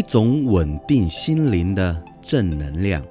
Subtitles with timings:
[0.00, 3.04] 一种稳定心灵的正能量，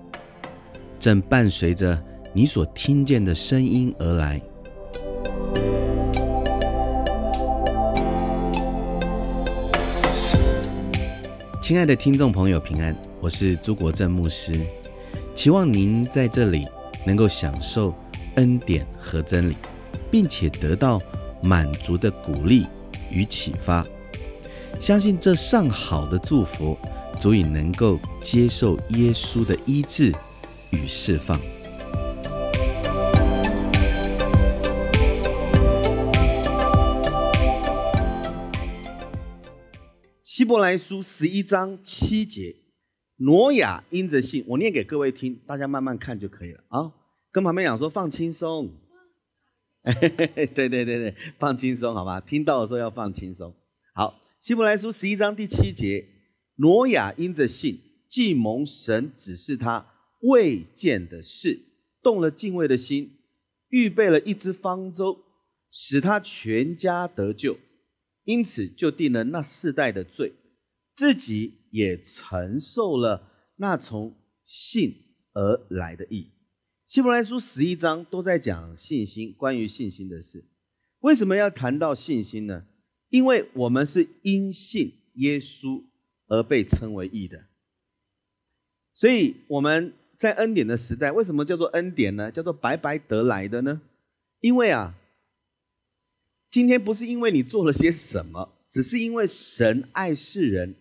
[1.00, 2.04] 正伴随着
[2.34, 4.42] 你所听见的声音而来。
[11.62, 14.60] 亲爱的听众朋友，平安，我是朱国正牧师，
[15.36, 16.66] 期望您在这里
[17.06, 17.94] 能够享受
[18.34, 19.56] 恩典和真理，
[20.10, 21.00] 并且得到
[21.44, 22.66] 满足的鼓励
[23.12, 23.86] 与启发。
[24.78, 26.78] 相信这上好的祝福，
[27.20, 30.12] 足以能够接受耶稣的医治
[30.72, 31.40] 与释放。
[40.24, 42.56] 希伯来书十一章七节，
[43.18, 46.94] 挪亚因着信，我念给各位听，大家慢慢看就可以了啊。
[47.32, 48.72] 跟旁边讲说放轻松，
[49.84, 52.22] 对对对对，放轻松好吧？
[52.22, 53.54] 听到的时候要放轻松。
[53.94, 56.08] 好，希伯来书十一章第七节，
[56.56, 59.86] 挪亚因着信，既蒙神指示他
[60.22, 61.60] 未见的事，
[62.02, 63.18] 动了敬畏的心，
[63.68, 65.26] 预备了一只方舟，
[65.70, 67.60] 使他全家得救。
[68.24, 70.32] 因此，就定了那世代的罪，
[70.96, 74.16] 自己也承受了那从
[74.46, 74.96] 信
[75.34, 76.32] 而来的义。
[76.86, 80.46] 希伯来书十一章都在讲信心，关于信心的事。
[81.00, 82.68] 为什么要谈到信心呢？
[83.10, 85.84] 因为我们是因信耶稣
[86.28, 87.46] 而被称为义的。
[88.94, 92.32] 所以我们在恩典的时代，为什么叫做恩典呢？
[92.32, 93.82] 叫做白白得来的呢？
[94.40, 94.96] 因为啊。
[96.52, 100.74] 今天不是因为你做了些什么，只是因为神爱世人，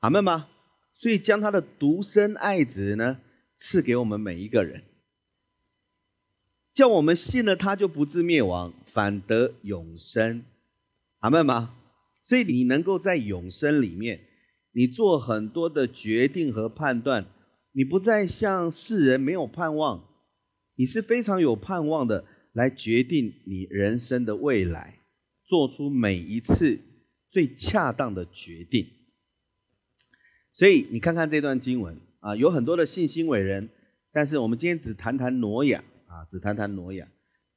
[0.00, 0.48] 阿门吗？
[0.94, 3.20] 所以将他的独生爱子呢
[3.54, 4.82] 赐给我们每一个人，
[6.74, 10.44] 叫我们信了他就不至灭亡，反得永生，
[11.20, 11.76] 阿门吗？
[12.22, 14.20] 所以你能够在永生里面，
[14.72, 17.26] 你做很多的决定和判断，
[17.72, 20.06] 你不再像世人没有盼望，
[20.74, 22.26] 你是非常有盼望的。
[22.52, 24.98] 来决定你人生的未来，
[25.44, 26.80] 做出每一次
[27.30, 28.84] 最恰当的决定。
[30.52, 33.70] 所以你看看这段经文啊，有很多的信心伟人，
[34.12, 35.78] 但是我们今天只谈谈挪亚
[36.08, 37.06] 啊，只谈谈挪亚。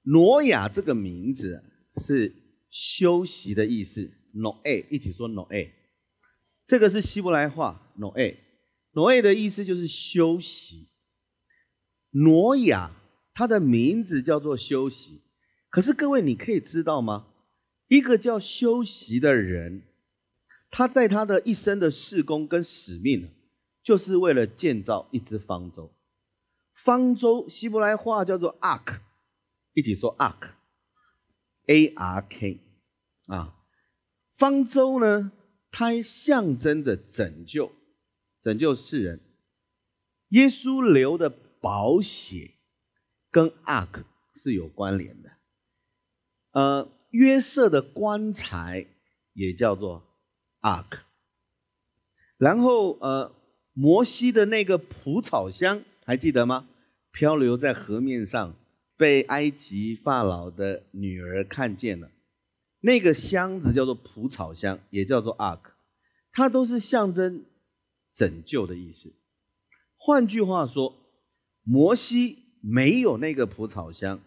[0.03, 1.63] 挪亚这个名字
[1.95, 2.31] 是
[2.73, 5.69] 休息的意思，noa，一起说 noa，。
[6.65, 10.89] 这个是希伯来话，Noe，Noe 的意思就是休息。
[12.09, 12.99] 挪亚。
[13.35, 15.23] 他的名字叫做休息，
[15.71, 17.29] 可是各位，你可以知道吗？
[17.87, 19.81] 一个叫休息的人，
[20.69, 23.31] 他在他的一生的事工跟使命，
[23.81, 25.91] 就是为了建造一只方舟。
[26.75, 28.99] 方舟，希伯来话叫做 ark，
[29.73, 30.49] 一起说 ark
[31.67, 32.59] ARK
[33.27, 33.55] 啊，
[34.33, 35.31] 方舟呢，
[35.71, 37.71] 它象征着拯救，
[38.41, 39.21] 拯救世人。
[40.29, 42.51] 耶稣流的宝血。
[43.31, 44.03] 跟 ark
[44.35, 45.31] 是有关联的，
[46.51, 48.85] 呃，约瑟的棺材
[49.33, 50.03] 也叫做
[50.61, 50.99] ark，
[52.37, 53.35] 然后呃，
[53.73, 56.69] 摩西的那个蒲草箱还记得吗？
[57.11, 58.55] 漂流在河面上，
[58.97, 62.11] 被埃及法老的女儿看见了，
[62.81, 65.61] 那个箱子叫做蒲草箱，也叫做 ark，
[66.31, 67.45] 它都是象征
[68.13, 69.13] 拯救的意思。
[69.97, 70.95] 换句话说，
[71.63, 72.39] 摩西。
[72.65, 74.23] 没有那个蒲草箱，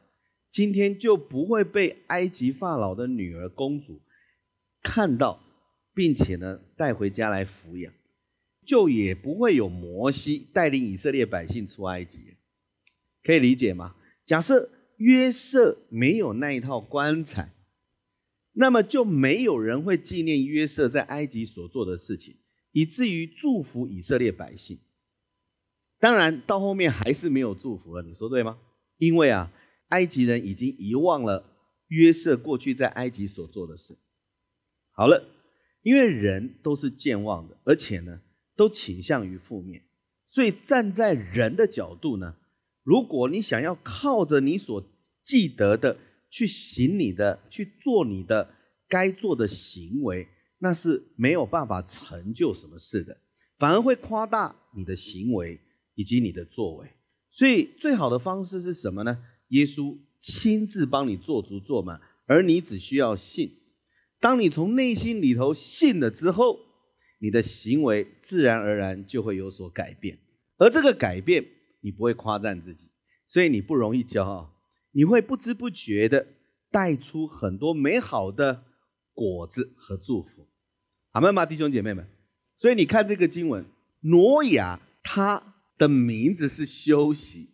[0.50, 4.02] 今天就不会被埃及法老的女儿公主
[4.82, 5.42] 看到，
[5.94, 7.90] 并且呢带回家来抚养，
[8.66, 12.36] 就也不会有摩西带领以色列百姓出埃及，
[13.24, 13.95] 可以理解吗？
[14.26, 17.54] 假设约瑟没有那一套棺材，
[18.52, 22.36] 那么就没有人会纪念约瑟在埃及所做的事情，
[22.72, 24.80] 以至于祝福以色列百姓。
[25.98, 28.58] 当然，到后面还是没有祝福了，你说对吗？
[28.98, 29.52] 因为啊，
[29.88, 31.56] 埃及人已经遗忘了
[31.88, 33.96] 约瑟过去在埃及所做的事。
[34.90, 35.26] 好了，
[35.82, 38.20] 因为人都是健忘的，而且呢，
[38.56, 39.84] 都倾向于负面，
[40.28, 42.36] 所以站在人的角度呢，
[42.86, 44.82] 如果你想要靠着你所
[45.22, 45.98] 记得的
[46.30, 48.48] 去行你的、去做你的
[48.88, 50.26] 该做的行为，
[50.60, 53.18] 那是没有办法成就什么事的，
[53.58, 55.60] 反而会夸大你的行为。
[55.98, 56.86] 以及你的作为，
[57.30, 59.16] 所以最好的方式是什么呢？
[59.48, 63.50] 耶稣亲自帮你做足做满，而你只需要信。
[64.20, 66.58] 当你从内心里头信了之后，
[67.18, 70.18] 你的行为自然而然就会有所改变。
[70.58, 71.42] 而这个改变，
[71.80, 72.90] 你不会夸赞自己，
[73.26, 74.52] 所以你不容易骄傲，
[74.92, 76.26] 你会不知不觉的
[76.70, 78.64] 带出很多美好的
[79.14, 80.46] 果子和祝福。
[81.10, 82.06] 好吗，弟兄姐妹们？
[82.56, 83.64] 所以你看这个经文，
[84.00, 87.50] 挪亚他的名字是休息，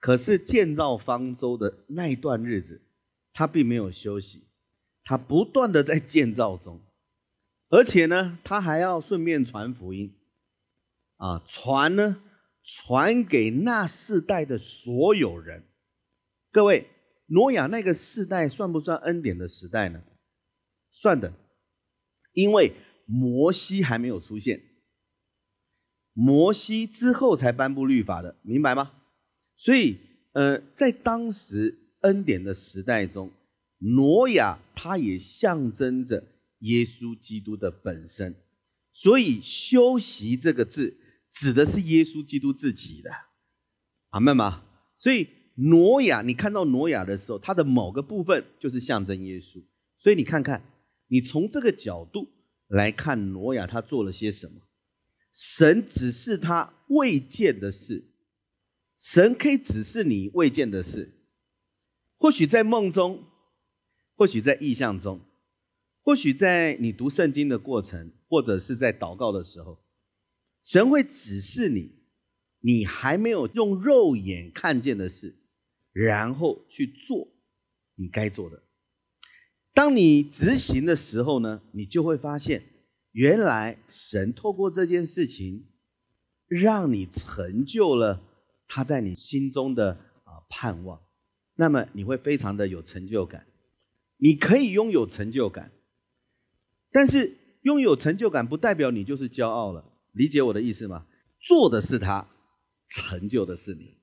[0.00, 2.82] 可是建造方舟的那一段日子，
[3.32, 4.44] 他并没有休息，
[5.04, 6.80] 他不断的在建造中，
[7.68, 10.14] 而且呢，他还要顺便传福音，
[11.16, 12.22] 啊，传呢，
[12.70, 15.64] 传给那世代的所有人。
[16.52, 16.86] 各位，
[17.28, 20.02] 挪亚那个世代算不算恩典的时代呢？
[20.90, 21.32] 算的，
[22.32, 22.74] 因为
[23.06, 24.60] 摩西还没有出现，
[26.12, 28.92] 摩西之后才颁布律法的，明白吗？
[29.56, 29.96] 所以，
[30.32, 33.32] 呃，在当时恩典的时代中，
[33.78, 36.22] 挪亚他也象征着
[36.58, 38.36] 耶稣基督的本身，
[38.92, 40.98] 所以“修习”这个字
[41.30, 43.10] 指的是耶稣基督自己的，
[44.10, 44.64] 阿门吗？
[44.96, 45.28] 所以。
[45.60, 49.60] 挪亚，你看到挪亚的时候，他的某个部分就是象征耶稣。
[49.96, 50.62] 所以你看看，
[51.08, 52.28] 你从这个角度
[52.68, 54.60] 来看挪亚，他做了些什么？
[55.32, 58.04] 神指示他未见的事，
[58.96, 61.12] 神可以指示你未见的事。
[62.18, 63.24] 或许在梦中，
[64.14, 65.20] 或许在意象中，
[66.04, 69.76] 或许在你读圣经的过程，或者是在祷告的时候，
[70.68, 71.92] 神会指示你，
[72.60, 75.34] 你还没有用肉眼看见的事。
[75.94, 77.26] 然后去做
[77.94, 78.62] 你该做的。
[79.72, 82.62] 当你执行的时候呢，你就会发现，
[83.12, 85.66] 原来神透过这件事情，
[86.46, 88.22] 让你成就了
[88.68, 89.92] 他在你心中的
[90.24, 91.00] 啊盼望。
[91.54, 93.46] 那么你会非常的有成就感。
[94.18, 95.72] 你可以拥有成就感，
[96.92, 99.94] 但是拥有成就感不代表你就是骄傲了。
[100.18, 101.06] 理解我的意思吗？
[101.40, 102.28] 做的是他，
[102.90, 103.96] 成就的是你。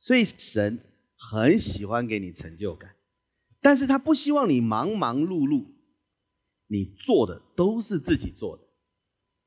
[0.00, 0.78] 所以神。
[1.20, 2.94] 很喜欢给你成就感，
[3.60, 5.66] 但是他不希望你忙忙碌碌，
[6.68, 8.62] 你做的都是自己做的。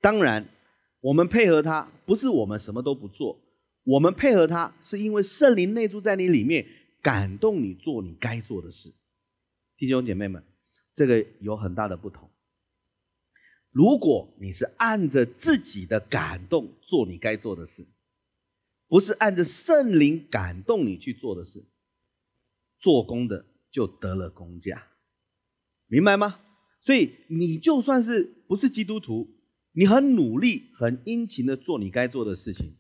[0.02, 0.50] 当然，
[1.00, 3.40] 我们配合他，不是我们什么都不做，
[3.86, 6.68] 我们配合他，是因为圣灵内住在你里面，
[7.02, 8.94] 感动你做你该做的事。
[9.78, 10.44] 弟兄姐妹们，
[10.94, 12.30] 这个有很大的不同。
[13.72, 17.88] 如果你是按着自己的感动做你该做的事。
[18.88, 21.64] 不是按着圣灵感动你去做的事，
[22.78, 24.84] 做工的就得了工价，
[25.88, 26.42] 明白吗？
[26.82, 29.30] 所以你就算是不是基督徒，
[29.72, 32.76] 你很努力、很殷勤的做你该做的事情，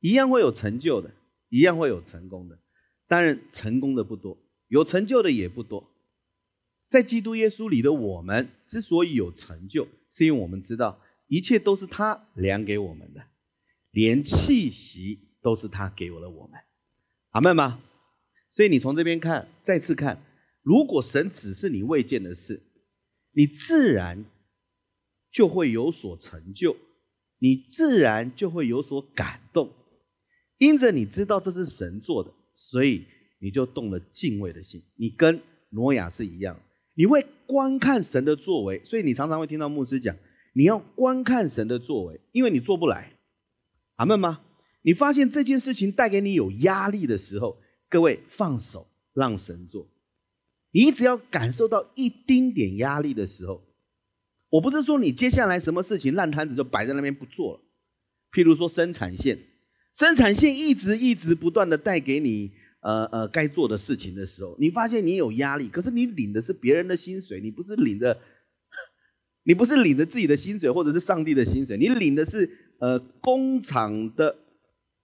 [0.00, 1.12] 一样会有成就的，
[1.50, 2.58] 一样会有成功的。
[3.06, 4.38] 当然，成功的不多，
[4.68, 5.89] 有成就的也不多。
[6.90, 13.24] 在基督耶稣里的我们之所以有成就，是因为我们知道一切都是他量给我们的，
[13.92, 15.30] 连气息。
[15.42, 16.60] 都是他给我了我们，
[17.30, 17.80] 阿门吗？
[18.50, 20.22] 所以你从这边看，再次看，
[20.60, 22.60] 如果神只是你未见的事，
[23.32, 24.22] 你自然
[25.32, 26.76] 就会有所成就，
[27.38, 29.72] 你自然就会有所感动，
[30.58, 33.06] 因着你知道这是神做的，所以
[33.38, 34.82] 你就动了敬畏的心。
[34.96, 35.40] 你跟
[35.70, 36.60] 挪亚是一样，
[37.00, 40.14] 你会观看神的作为，所以你常常会听到牧师讲，
[40.52, 43.16] 你要观看神的作为，因为你做不来，
[43.94, 44.42] 阿门吗？
[44.82, 47.56] 你发现这件事情带给你有压力的时候，
[47.88, 49.88] 各位放手让神做。
[50.72, 53.64] 你只要感受到一丁点压力的时候，
[54.50, 57.60] 我不是说你接下来什么事情烂摊子就摆在那边不做了。
[58.30, 59.38] 譬如说生产线，
[59.94, 68.18] 生产线一直一直不断的带给你呃呃该做的事情的时候，你发现你有压力，可是你领的是别人的薪水，你不是领着，
[69.44, 74.36] 你不是领着自己的薪水或者是上帝的薪水，你领的是呃工厂的。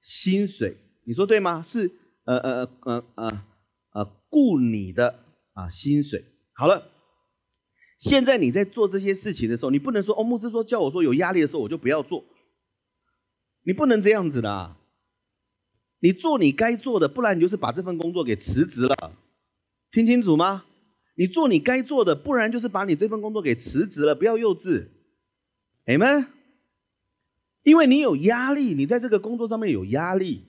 [0.09, 1.61] 薪水，你说对吗？
[1.61, 1.91] 是
[2.27, 3.45] 呃呃呃呃
[3.91, 5.19] 呃雇你的
[5.53, 6.25] 啊薪水。
[6.53, 6.93] 好了，
[7.99, 12.25] 现在你在做这些事情的时候，你不能说哦，牧师说叫我说有压力的时候我就不要做，
[13.65, 14.79] 你不能这样子的啊。
[16.01, 19.13] 你做你该做的，不然你就是把这份工作给辞职了。
[19.91, 20.65] 听清楚吗？
[21.15, 24.15] 你做你该做的，不然就是把你这份工作给辞职了。
[24.15, 24.89] 不要幼稚
[25.87, 26.27] ，Amen。
[27.63, 30.45] 因为你有压力，你在这个工作上面有压力，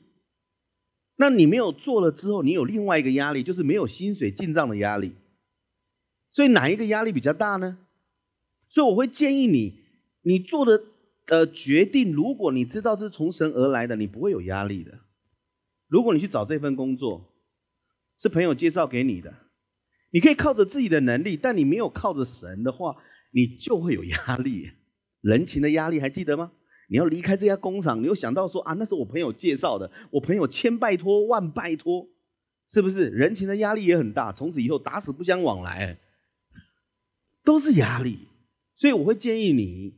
[1.15, 5.15] 那你没有做了之后，你有另外一个压力，就是没有薪水进账的压力。
[6.29, 7.77] 所以哪一个压力比较大呢？
[8.67, 9.79] 所以我会建议你，
[10.23, 10.83] 你做的
[11.27, 14.99] 呃决定，如果你知道这是从神而来的，你不会有压力的。
[15.87, 17.33] 如果你去找这份工作，
[18.17, 19.33] 是朋友介绍给你的，
[20.11, 22.95] 你可以靠着自己的能力，但你没有靠着神的话，
[23.31, 24.71] 你就会有压力，
[25.21, 26.51] 人情的压力，还记得吗？
[26.89, 32.07] 你要离开这家工厂，你又想到说啊，那是我朋友介绍的，我朋友千拜托万拜托，
[32.69, 33.09] 是不是？
[33.09, 35.99] 人情的压力也很大，从此以后打死不相往来，
[37.43, 38.27] 都是压力。
[38.75, 39.95] 所以我会建议你，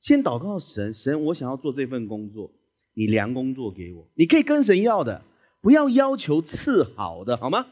[0.00, 2.52] 先祷告神，神，我想要做这份工作，
[2.94, 4.08] 你量工作给我。
[4.14, 5.24] 你可以跟神要的，
[5.60, 7.66] 不要要求次好的，好吗？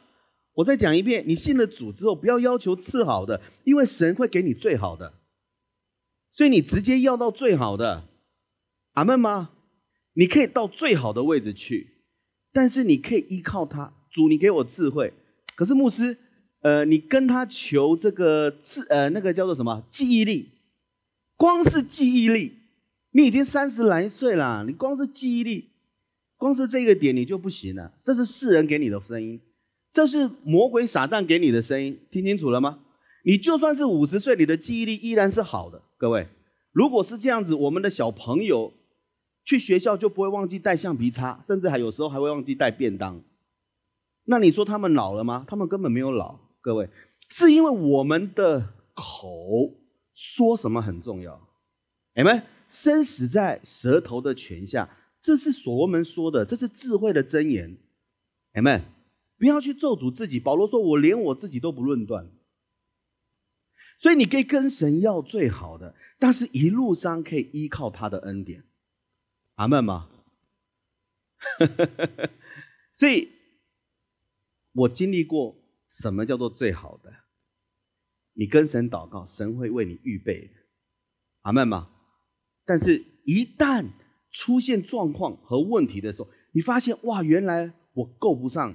[0.55, 5.15] 我再讲一遍，你信了主之后，不要要求次好的，因为神会给你最好的。
[6.33, 8.09] 所以你直接要到最好的，
[8.93, 9.51] 阿门吗？
[10.15, 12.03] 你可以到最好的位置去，
[12.53, 15.13] 但是你可以依靠他，主，你给我智慧。
[15.55, 16.19] 可是牧师，
[16.61, 20.51] 呃，你跟他求这个智，呃，那个叫做什么记忆力？
[21.37, 22.58] 光是记忆力，
[23.19, 25.71] 你已经三十来岁了，你光是记忆力，
[26.37, 27.93] 光是这个点你就不行了。
[28.01, 29.41] 这是世人给你的声音，
[29.91, 32.79] 这是魔鬼撒旦给你的声音，听清楚了吗？
[33.25, 35.83] 你就算是五十岁，你的记忆力依然是好的。
[35.97, 36.29] 各位，
[36.71, 38.73] 如果是这样子，我们的小朋友
[39.45, 43.21] 去学校就不会忘记带橡皮擦，甚至还有时候还会忘记带便当。
[44.27, 45.45] 那你说他们老了吗？
[45.49, 46.39] 他们根本没有老。
[46.61, 46.89] 各位，
[47.29, 49.75] 是因为我们的口
[50.15, 51.49] 说什么很重要。
[52.15, 54.89] 你们生死在舌头的泉下，
[55.21, 57.77] 这是所罗门说的，这是智慧的箴言。
[58.55, 58.83] 你们
[59.39, 60.39] 不要去咒诅自己。
[60.39, 62.31] 保罗说：“我连我自己都不论断。”
[64.01, 68.65] 所以你可以跟神要最好的，但是一路上可以依靠他的恩典，
[69.55, 70.09] 阿门吗？
[72.93, 73.29] 所以，
[74.73, 75.57] 我经历过
[75.89, 77.13] 什么叫做最好的？
[78.35, 80.51] 你跟神祷告，神会为你预备，
[81.43, 81.91] 阿门吗？
[82.69, 83.87] 但是，一旦
[84.31, 88.75] 出现状况和问题的时候，你发现哇，原来我够不上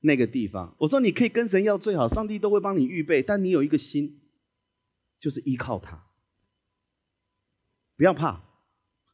[0.00, 0.74] 那个地方。
[0.80, 4.20] 我说你可以跟神要最好，上帝都会帮你预备，但你有一个心。
[5.20, 6.06] 就是依靠他，
[7.96, 8.40] 不要怕，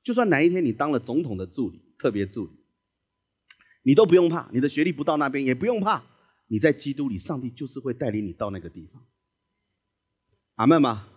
[0.02, 2.52] 就算哪一天你当了总统的助理、特别助理，
[3.84, 4.50] 你都不用怕。
[4.52, 6.04] 你的学历不到那边也不用怕，
[6.48, 9.02] 你在基督里，上帝就是会带领你到那个地方。
[10.56, 11.08] 阿门吗？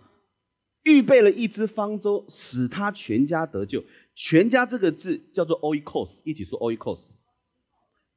[0.88, 3.84] 预备了一只方舟，使他全家得救。
[4.14, 7.12] 全家这个字叫做 oikos，一起说 oikos。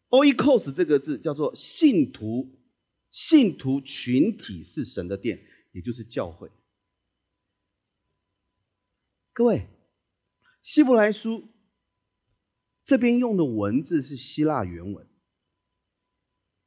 [0.08, 2.50] oikos 这个字叫做信徒，
[3.12, 5.42] 信徒群体是神的殿，
[5.74, 6.50] 也就是教会。
[9.34, 9.68] 各位，
[10.64, 11.50] 希伯来书
[12.86, 15.06] 这边用的文字是希腊原文。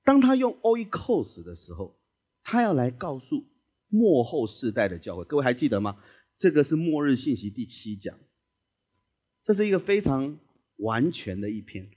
[0.03, 1.99] 当他用 oikos 的时候，
[2.43, 3.47] 他要来告诉
[3.95, 5.25] 末后世代的教会。
[5.25, 5.97] 各位还记得吗？
[6.37, 8.19] 这个是末日信息第七讲，
[9.45, 10.39] 这是一个非常
[10.77, 11.89] 完全的一篇。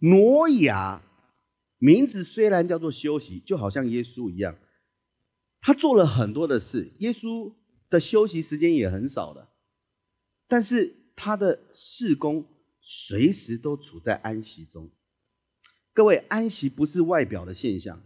[0.00, 1.02] 挪亚
[1.78, 4.56] 名字虽然叫做休息，就好像耶稣一样，
[5.60, 6.92] 他做了很多的事。
[6.98, 7.52] 耶稣。
[7.88, 9.48] 的休息时间也很少的，
[10.48, 12.44] 但是他的事工
[12.80, 14.90] 随时都处在安息中。
[15.92, 18.02] 各位，安息不是外表的现象。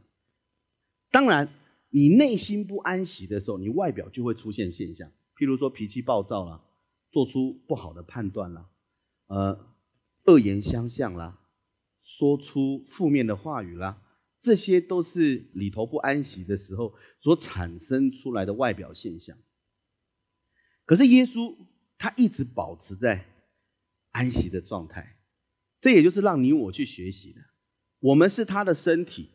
[1.10, 1.48] 当然，
[1.90, 6.64] 你内心不安息的时候，你外表就会出现现象，譬如说脾气暴躁啦，
[7.10, 8.68] 做出不好的判断啦，
[9.26, 9.74] 呃，
[10.24, 11.40] 恶言相向啦，
[12.02, 14.02] 说出负面的话语啦，
[14.38, 19.36] 这些都是里头不安息的时候所产生出来的外表现象。
[20.84, 21.56] 可是耶稣
[21.98, 23.26] 他一直保持在
[24.12, 25.16] 安息的状态，
[25.80, 27.40] 这也就是让你我去学习的。
[27.98, 29.30] 我们是他的身体，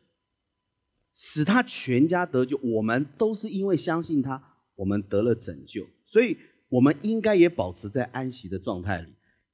[1.15, 2.59] 使他全家得救。
[2.61, 4.39] 我们都是因为相信他，
[4.75, 6.37] 我们得了拯救，所以
[6.69, 9.07] 我们应该也保持在安息的状态里。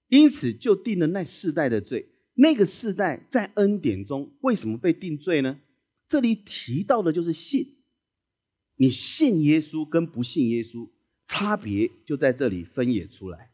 [0.10, 2.10] 因此就定了那世代的罪。
[2.34, 5.62] 那个世代在恩典中为什么被定罪呢？
[6.08, 7.78] 这里提到的就是信，
[8.76, 10.90] 你信耶稣跟不信耶稣。
[11.28, 13.52] 差别就在这里分野出来。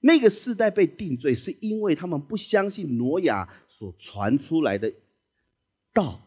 [0.00, 4.92] 那个世代被定罪，是因为他们不相信挪亚所传出来的
[5.94, 6.20] 道，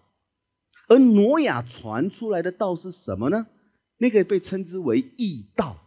[0.94, 3.48] 而挪亚传出来的道是什么呢？
[3.98, 5.80] 那个被称之为义道。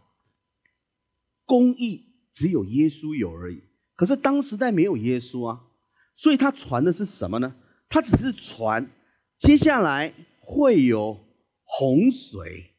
[1.45, 3.63] 公义只有耶稣有而已。
[3.95, 5.63] 可是当时代没有耶稣啊，
[6.13, 7.55] 所以他传的是什么呢？
[7.87, 8.91] 他只是传
[9.39, 11.25] 接下来会有
[11.63, 12.73] 洪水。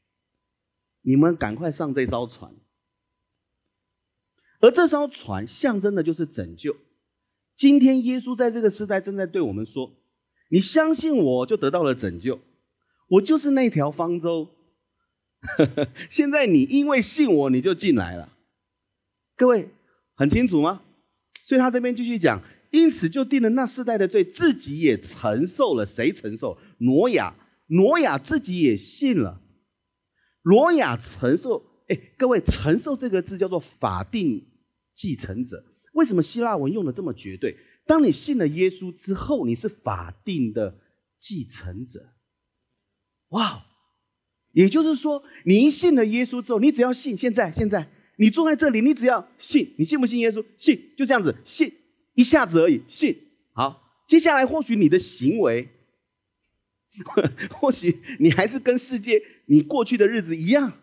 [1.01, 2.55] 你们赶快上这艘船，
[4.61, 6.77] 而这艘船象征的就是拯救。
[7.57, 9.97] 今天耶稣在这个时代正在对我们说
[10.49, 12.41] ：“你相信我就得到了拯救，
[13.09, 14.49] 我就是那条方舟。
[16.11, 18.33] ”现在你因为信我，你就进来了。
[19.37, 19.69] 各位
[20.15, 20.83] 很清楚吗？
[21.43, 25.87] 所以他这边继续讲，因此就定了那世代的罪，自己也承受了。
[25.87, 26.59] 谁承受？
[26.79, 27.35] 挪亚，
[27.69, 29.41] 挪亚自己也信了。
[30.43, 34.47] 罗亚承受，哎，各位，承受这个字叫做法定
[34.93, 35.65] 继承者。
[35.95, 37.57] 为什么希腊文用的这么绝对？
[37.89, 40.79] 当你信了耶稣之后，你是法定的
[41.19, 42.13] 继承者。
[43.31, 43.65] 哇，
[44.53, 50.45] 也就是说，你一信了耶稣之后，你只要信，现在现在你坐在这里，你只要信，你信不信耶稣？
[50.59, 51.73] 信，就这样子信，
[52.13, 53.17] 一下子而已，信。
[53.55, 55.71] 好，接下来或许你的行为，
[57.59, 60.75] 或许你还是跟世界你过去的日子一样，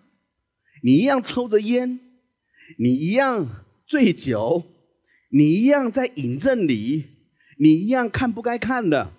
[0.81, 2.00] 你一样抽着烟，
[2.79, 4.63] 你一样醉酒，
[5.36, 7.08] 你一样在引证你，
[7.58, 9.12] 你一样看不该看的。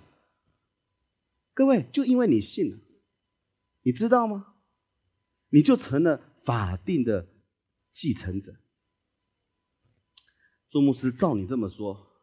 [1.53, 2.79] 各位，就因为你信了。
[3.83, 4.55] 你知道吗？
[5.51, 7.29] 你就成了法定的
[7.91, 8.57] 继承者。
[10.71, 12.23] 做牧师，照你这么说，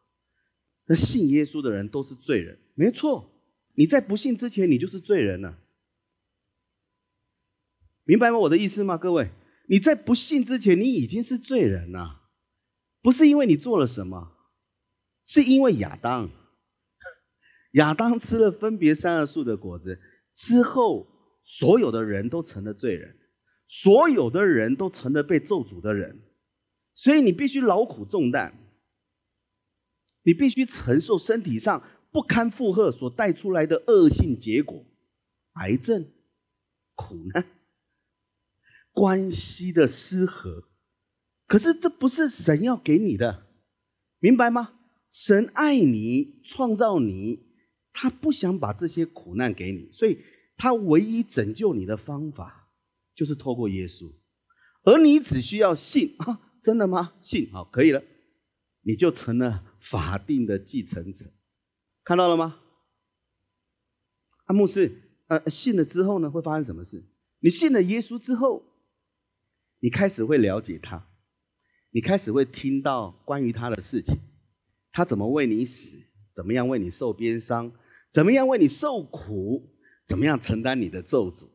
[0.86, 3.30] 那信耶稣的人都是罪人，没错。
[3.76, 5.60] 你在不信之前，你就是罪人了。
[8.02, 8.38] 明白吗？
[8.38, 8.98] 我的意思吗？
[8.98, 9.30] 各位，
[9.68, 12.23] 你在不信之前，你已经是罪人了，
[13.04, 14.32] 不是因为你做了什么，
[15.26, 16.30] 是因为亚当。
[17.74, 20.00] 亚当吃了分别三恶树的果子
[20.32, 21.12] 之后。
[21.46, 23.18] 所有的人都成了罪人，
[23.66, 26.22] 所有的人都成了被咒诅的人，
[26.94, 28.54] 所以你必须劳苦重担，
[30.22, 34.86] 你必须承受身体上不堪负荷所带出来的恶性结果，
[35.56, 36.10] 癌症、
[36.94, 37.44] 苦难、
[38.90, 40.70] 关系的失和。
[41.46, 43.46] 可是这不是神要给你的，
[44.18, 44.74] 明白吗？
[45.10, 47.46] 神爱你，创造你，
[47.92, 50.18] 他不想把这些苦难给你，所以。
[50.56, 52.68] 他唯一拯救你的方法，
[53.12, 54.12] 就是透过耶稣，
[54.84, 56.52] 而你只需要信啊！
[56.62, 57.14] 真的吗？
[57.20, 58.00] 信好，可以了，
[58.82, 61.32] 你就成了法定的继承者，
[62.04, 62.60] 看到了吗？
[64.44, 67.04] 阿牧师，呃，信了之后呢，会发生什么事？
[67.40, 68.64] 你信了耶稣之后，
[69.80, 71.08] 你开始会了解他，
[71.94, 74.16] 你开始会听到关于他的事情，
[74.92, 75.96] 他怎么为你死，
[76.34, 77.70] 怎么样为你受鞭伤，
[78.12, 79.70] 怎么样为你受苦。
[80.06, 81.46] 怎么样承担你的咒诅？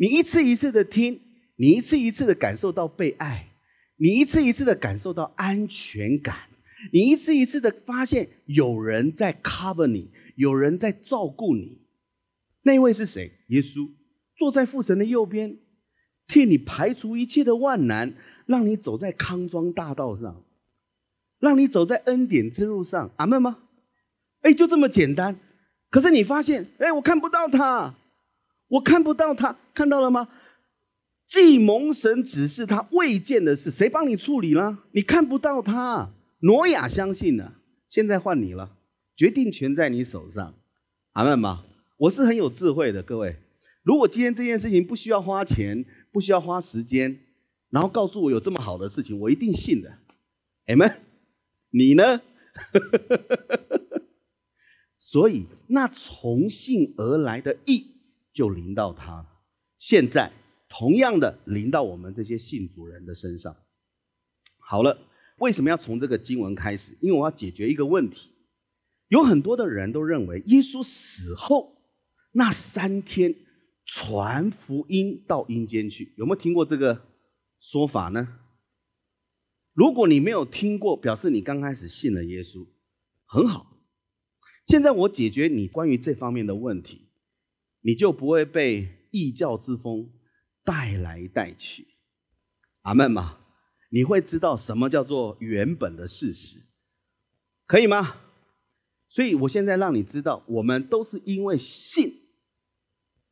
[0.00, 1.20] 你一次一次的听，
[1.54, 3.50] 你一次一次的感受到被爱，
[3.98, 6.48] 你一次一次的感受到安全感，
[6.92, 11.82] 你一次一次的发现有人在 cover 你，有人在照顾你。
[12.62, 13.30] 那位是谁？
[13.50, 13.88] 耶稣
[14.36, 15.56] 坐在父神的右边，
[16.26, 20.42] 替你排除一切的万难，让你走在康庄大道上，
[21.38, 23.10] 让你走在恩典之路上。
[23.16, 23.58] 阿门吗？
[24.40, 25.38] 哎，就这么简单。
[25.90, 27.94] 可是你发现，哎，我看不到他，
[28.68, 30.28] 我看不到他，看到了吗？
[31.26, 34.78] 既蒙神指示他未见的事，谁帮你处理了？
[34.92, 36.10] 你看不到他。
[36.40, 37.54] 挪亚相信了，
[37.88, 38.76] 现在换你了，
[39.16, 40.54] 决定权在你手上。
[41.12, 41.64] 阿门吗？
[41.96, 43.36] 我是很有智慧的，各位。
[43.82, 47.18] 如果今天这件事情不需要花钱，不需要花时间，
[47.70, 49.98] 然后告诉我有这么好的事情，我一定信的。
[50.66, 51.02] 阿门。
[51.70, 52.22] 你呢？
[54.98, 57.86] 所以，那从信而来的义
[58.32, 59.26] 就临到他。
[59.78, 60.32] 现在，
[60.68, 63.54] 同样的临到我们这些信主人的身上。
[64.58, 64.98] 好了，
[65.38, 66.96] 为什么要从这个经文开始？
[67.00, 68.30] 因为我要解决一个问题。
[69.08, 71.76] 有很多的人都认为，耶稣死后
[72.32, 73.34] 那三天
[73.84, 76.12] 传福音到阴间去。
[76.16, 77.06] 有没有听过这个
[77.68, 78.28] 说法呢？
[79.72, 82.64] 如果你没有听过，表示你刚开始信了耶稣，
[83.24, 83.76] 很好。
[84.68, 87.08] 现在我解决你关于这方面的问题，
[87.80, 90.12] 你就不会被异教之风
[90.62, 91.88] 带来带去。
[92.82, 93.40] 阿门吗？
[93.90, 96.68] 你会知道什么叫做原本的事实，
[97.66, 98.14] 可以吗？
[99.08, 102.28] 所以我现在让你知道，我们都是因为信，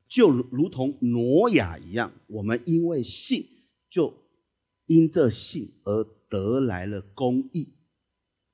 [0.08, 3.46] 就如同挪亚一样，我们因为信，
[3.88, 4.23] 就
[4.86, 7.74] 因这信而得来了公义。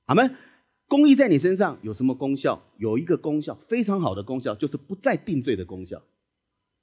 [0.05, 0.35] 阿门。
[0.87, 2.61] 公益在你身上有什么功效？
[2.77, 6.03] 有一个功效，非常好的功效，就是不再定罪的功效。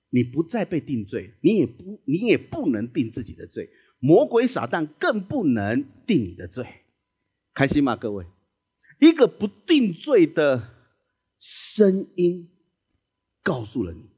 [0.08, 3.68] 你不再被定罪，你也不，你也不能定自己的罪。
[3.98, 6.66] 魔鬼撒旦更不能定你的罪。
[7.52, 8.24] 开心吗，各位？
[8.98, 10.70] 一个不定罪的
[11.38, 12.48] 声音
[13.42, 14.08] 告诉了你，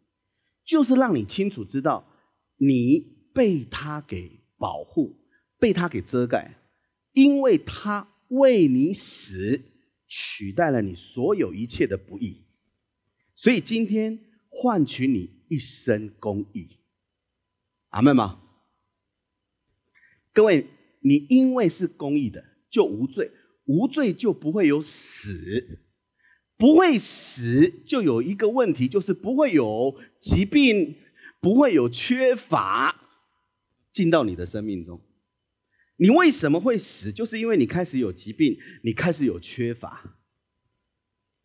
[0.65, 2.07] 就是让你清楚知道，
[2.59, 3.01] 你
[3.35, 5.17] 被他给保护，
[5.61, 6.57] 被他给遮盖，
[7.13, 9.61] 因为他为你死。
[10.13, 12.43] 取代了你所有一切的不义，
[13.33, 14.19] 所以今天
[14.49, 16.81] 换取你一生公义，
[17.91, 18.43] 阿门吗？
[20.33, 20.67] 各位，
[20.99, 23.31] 你因为是公义的，就无罪，
[23.67, 25.79] 无罪就不会有死，
[26.57, 30.97] 不会死就有一个问题，就是不会有疾病，
[31.41, 33.09] 不会有缺乏
[33.93, 35.01] 进到你的生命中。
[36.01, 37.13] 你为什么会死？
[37.13, 40.17] 就是因为你开始有疾病，你开始有缺乏。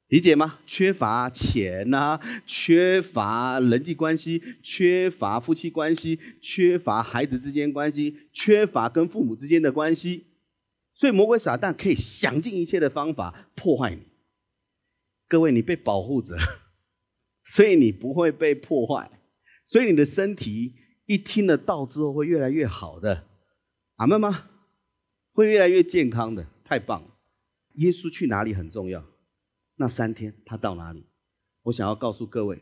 [0.07, 0.59] 理解吗？
[0.65, 10.27] 缺乏钱呐，缺乏人际关系，缺乏夫妻关系，缺乏孩子之间关系，缺乏跟父母之间的关系，
[10.93, 14.03] 所以魔鬼撒旦可以想尽一切的方法破坏你。
[15.27, 16.37] 各位，你被保护着，
[17.43, 19.19] 所以你不会被破坏，
[19.65, 20.75] 所以你的身体
[21.07, 23.27] 一听了道之后会越来越好的，
[23.95, 24.49] 阿门吗？
[25.31, 27.17] 会越来越健康的，太棒了！
[27.75, 29.05] 耶稣去哪里很重要。
[29.77, 31.05] 那三天他到哪里？
[31.63, 32.61] 我想要告诉各位，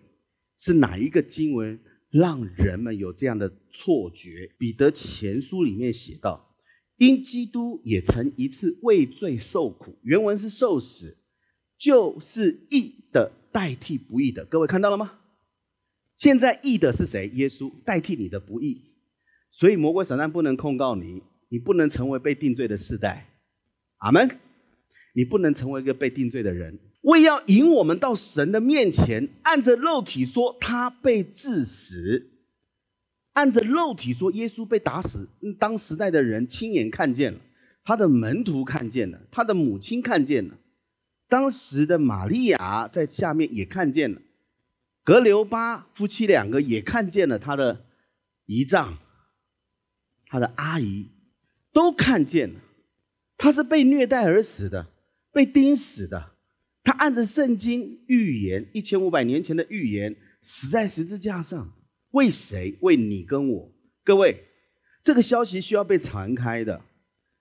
[0.58, 4.54] 是哪一个经文让人们有这样的错觉？
[4.58, 6.56] 彼得前书里面写道
[6.98, 11.18] ：“因基督也曾一次为罪受苦，原文是受死，
[11.78, 15.20] 就是义的代替不义的。”各位看到了吗？
[16.18, 17.28] 现在义的是谁？
[17.30, 18.93] 耶稣代替你的不义，
[19.54, 23.28] 所以魔鬼撒旦不能控告你，你不能成为被定罪的世代。
[24.00, 24.28] 阿门。
[25.16, 26.80] 你不能成为一个被定罪的人。
[27.04, 32.32] 为要引我们到神的面前，按着肉体说他被致死，
[33.34, 35.30] 按着肉体说耶稣被打死。
[35.60, 37.40] 当时代的人亲眼看见了，
[37.84, 40.58] 他的门徒看见了，他的母亲看见了，
[41.30, 44.20] 当时的玛利亚在下面也看见了，
[45.04, 47.86] 格留巴夫妻两个也看见了他的
[48.48, 48.98] 姨丈，
[50.34, 51.06] 他的阿姨
[51.72, 52.60] 都看见了，
[53.38, 54.88] 他是被虐待而死的，
[55.32, 56.32] 被钉死的。
[56.84, 61.74] 他按着圣经预言，一千五百年前的预言，死在十字架上，
[62.14, 62.80] 为谁？
[62.82, 63.72] 为你跟我。
[64.04, 64.46] 各位，
[65.04, 66.82] 这个消息需要被传开的。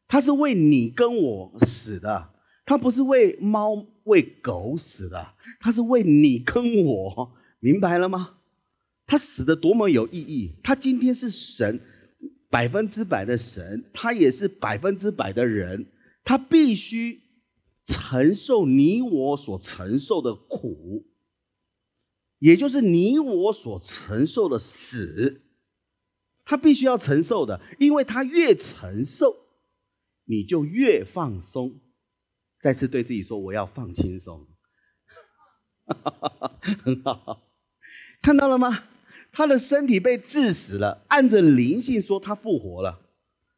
[0.06, 2.34] 他是为你跟我死的，
[2.66, 8.34] 他不是为猫、为狗死的，他是为你跟我，明白了吗？
[9.06, 10.56] 他死的多么有意义！
[10.62, 11.80] 他今天是神，
[12.52, 15.86] 百分之百的神，他也是百分之百的人，
[16.22, 17.22] 他必须。
[17.84, 21.10] 承受你我所承受的苦，
[22.38, 25.42] 也就是你我所承受的死，
[26.44, 29.34] 他必须要承受的，因为他越承受，
[30.26, 31.80] 你就越放松。
[32.60, 34.46] 再次对自己说：“我要放轻松。
[36.84, 37.50] ”很好，
[38.22, 38.84] 看到了吗？
[39.32, 43.00] 他的身体被致死了，按着灵性说他复活了，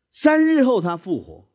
[0.08, 1.50] 三日后他复活。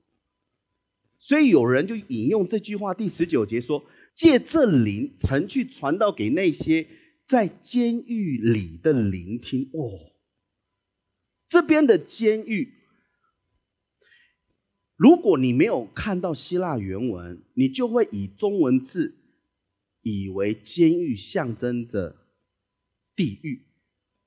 [1.17, 6.87] 所以有人就引用这句话第十九节说：“借这灵曾去传道给那些
[7.25, 10.13] 在监狱里的聆听。”哦，
[11.47, 12.73] 这边的监狱，
[14.95, 19.17] 如果你没有看到希腊原文，你就会以中文字
[20.01, 22.15] 以为监狱象征着
[23.15, 23.67] 地狱，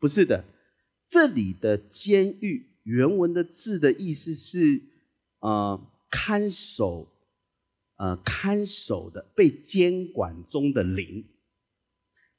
[0.02, 0.44] 不是的。
[1.08, 4.82] 这里的监狱原文的字的意思是
[5.38, 5.88] 啊。
[6.14, 7.10] 看守，
[7.96, 11.24] 呃，看守的被监管中的灵，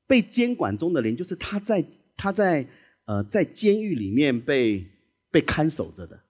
[0.06, 1.84] 被监管中的灵，就是他在
[2.15, 2.69] 他在
[3.06, 4.88] 呃在监狱里面被
[5.32, 6.21] 被看守着的。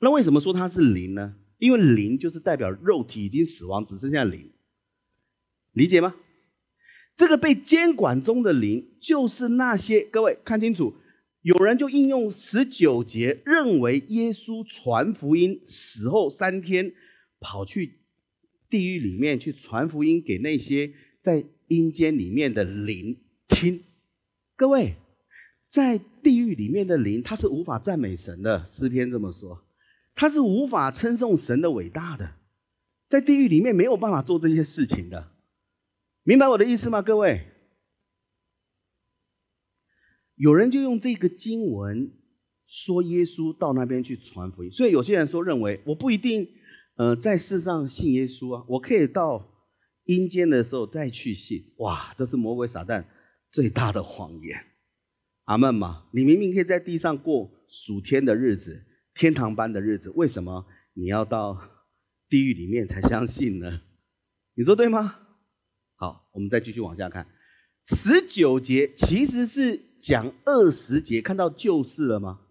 [0.00, 1.36] 那为什么说他是灵呢？
[1.56, 4.52] 因为灵就是代表肉体已经死亡，只剩下灵，
[5.72, 6.14] 理解吗？
[7.16, 10.94] 这个被监管中的灵，就是那些各位看清楚。
[11.42, 16.92] 有人就应用十九节，认为耶稣传福音死后三天，
[17.38, 17.98] 跑去
[18.70, 23.84] 地狱里面去传福音给那些在阴间里面的灵听。
[24.56, 24.94] 各位，
[25.68, 28.64] 在地狱里面的灵，他是无法赞美神的。
[28.64, 29.66] 诗篇这么说，
[30.14, 32.36] 他是无法称颂神的伟大的，
[33.06, 35.33] 在地狱里面没有办法做这些事情的。
[36.24, 37.52] 明白我的意思吗，各位？
[40.36, 42.10] 有人就用这个经文
[42.66, 46.48] 说耶稣到那边去传福音，所以有些人说认为我不一定，
[46.96, 49.66] 呃，在世上信耶稣啊，我可以到
[50.04, 51.74] 阴间的时候再去信。
[51.76, 53.04] 哇，这是魔鬼撒旦
[53.50, 54.58] 最大的谎言。
[55.44, 56.06] 阿门嘛？
[56.14, 61.60] 你明明可以在地上过数天的日子，天堂般的日子，为什么你要到
[62.30, 63.82] 地狱里面才相信呢？
[64.54, 65.23] 你说对吗？
[66.04, 67.26] 好，我们再继续往下看，
[67.84, 69.80] 十九节其实是。
[70.04, 72.42] 讲二十节看到旧事了吗？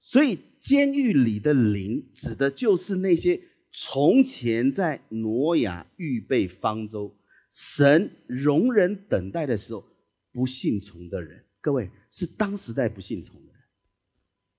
[0.00, 3.38] 所以监狱里的灵指的就是那些
[3.70, 7.14] 从前在挪亚预备方舟、
[7.50, 9.84] 神容忍等待的时候
[10.32, 11.44] 不信从的人。
[11.60, 13.60] 各位是当时代不信从的人。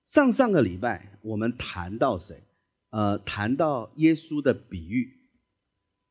[0.06, 2.40] 上上个礼拜我们谈到谁？
[2.90, 5.12] 呃，谈到耶稣的比喻，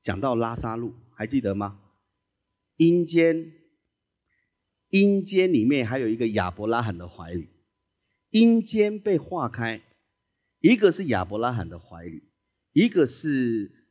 [0.03, 1.79] 讲到拉萨路，还记得吗？
[2.77, 3.53] 阴间。
[4.89, 7.49] 阴间里面还有一个亚伯拉罕的怀里，
[8.29, 9.81] 阴间被划开，
[10.61, 12.29] 一个是亚伯拉罕的怀里，
[12.71, 13.89] 一个是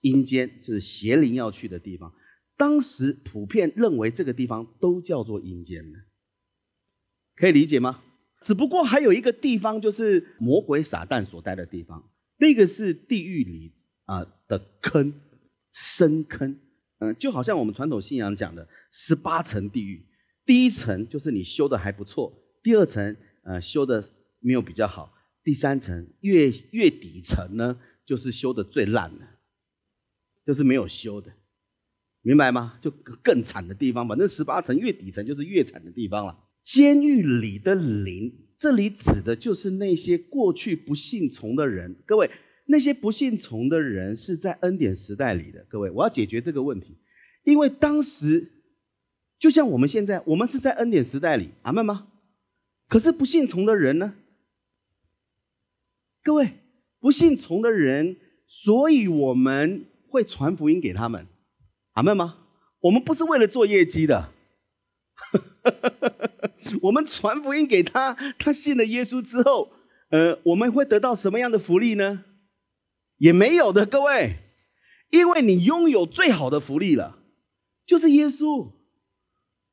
[0.00, 2.14] 阴间就是邪灵要去的地方。
[2.56, 5.98] 当时普遍认为这个地方都叫做阴间的，
[7.34, 8.02] 可以理解吗？
[8.42, 13.74] 只不过还有一个地方，就是魔鬼撒旦所待的地方，那个是地狱里
[14.04, 15.20] 啊的坑，
[15.74, 16.58] 深坑。
[16.98, 20.04] 嗯，就好像我们传统信仰讲的十八层地狱，
[20.44, 22.32] 第一层就是你修的还不错，
[22.62, 24.02] 第二层呃修的
[24.40, 29.24] 没有比较好，第三层越越底层呢就是修的最烂的，
[30.44, 31.32] 就是没有修的。
[32.22, 32.78] 明白吗？
[32.82, 32.90] 就
[33.22, 36.36] 更惨的地方，反正十八层越底层就是越惨的地方了。
[36.64, 41.94] 监狱里的灵，这里指的就是那些过去不信从的人。
[42.04, 42.28] 各位，
[42.70, 45.64] 那些不信从的人是在恩典时代里的。
[45.70, 46.98] 各位，我要解决这个问题，
[47.44, 48.52] 因为当时
[49.38, 52.08] 就像我们现在，我们是在恩典时代里，阿门吗？
[52.86, 54.14] 可是不信从的人呢？
[56.22, 56.58] 各位，
[57.00, 61.26] 不信从的人，所以我们会传福音给他们。
[61.92, 62.36] 阿门吗？
[62.80, 64.32] 我们不是为了做业绩的，
[66.82, 69.70] 我们传福音给他，他信了耶稣之后，
[70.10, 72.24] 呃，我们会得到什么样的福利呢？
[73.18, 74.36] 也没有的，各位，
[75.10, 77.18] 因为你拥有最好的福利了，
[77.86, 78.72] 就是耶稣。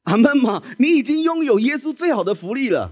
[0.03, 0.61] 阿门吗？
[0.77, 2.91] 你已经拥有耶稣最好的福利了。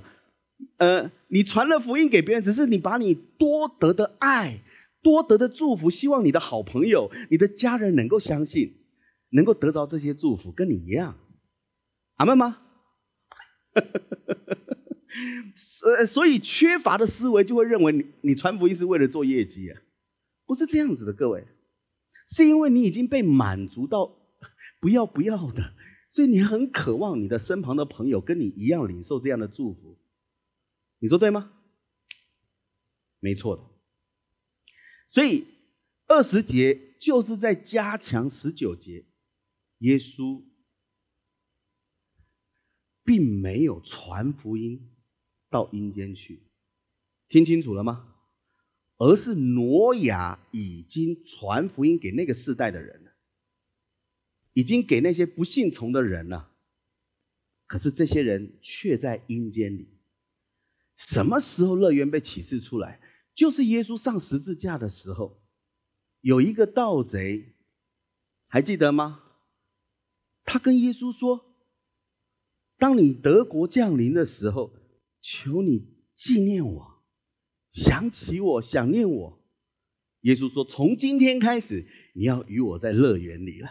[0.78, 4.62] 呃，你传了福音给别人，只是你把你多得的爱、
[5.02, 8.76] 多得的祝福，希望你的好朋友、你的家人能够相信。
[9.36, 11.18] 能够得着这些祝福，跟你一样，
[12.18, 12.60] 阿门吗？
[15.84, 19.82] 呃所以缺乏的思维就会认为你你传福音是为了做业绩啊，
[20.46, 21.48] 不是这样子的，各位，
[22.28, 24.06] 是因为你已经被满足到
[24.80, 25.74] 不要不要的，
[26.10, 29.98] 所以你很渴望你的身旁的朋友跟你一样领受这样的祝福，
[31.00, 31.54] 你说对吗？
[33.20, 33.64] 没错的，
[35.10, 35.48] 所以
[36.08, 39.06] 二十节就是在加强十九节。
[39.80, 40.42] 耶稣
[43.04, 44.94] 并没有传福音
[45.50, 46.48] 到阴间去，
[47.28, 48.13] 听清楚了吗？
[48.98, 53.12] 而是挪亚已经传福音给那个世代的人了，
[54.54, 56.52] 已经给那些不信从的人了。
[57.66, 59.88] 可是这些人却在阴间里。
[60.96, 63.02] 什么时候乐园被启示出来？
[63.34, 65.42] 就是耶稣上十字架的时候，
[66.22, 67.56] 有一个盗贼，
[68.48, 69.24] 还记得吗？
[70.44, 71.56] 他跟耶稣说
[72.78, 74.76] ：“当你德国降临的时候，
[75.20, 76.93] 求你纪念我，
[77.74, 79.40] 想起我，想念我。”
[80.24, 83.68] 耶稣说：“从今天开始，你要与我在乐园里了。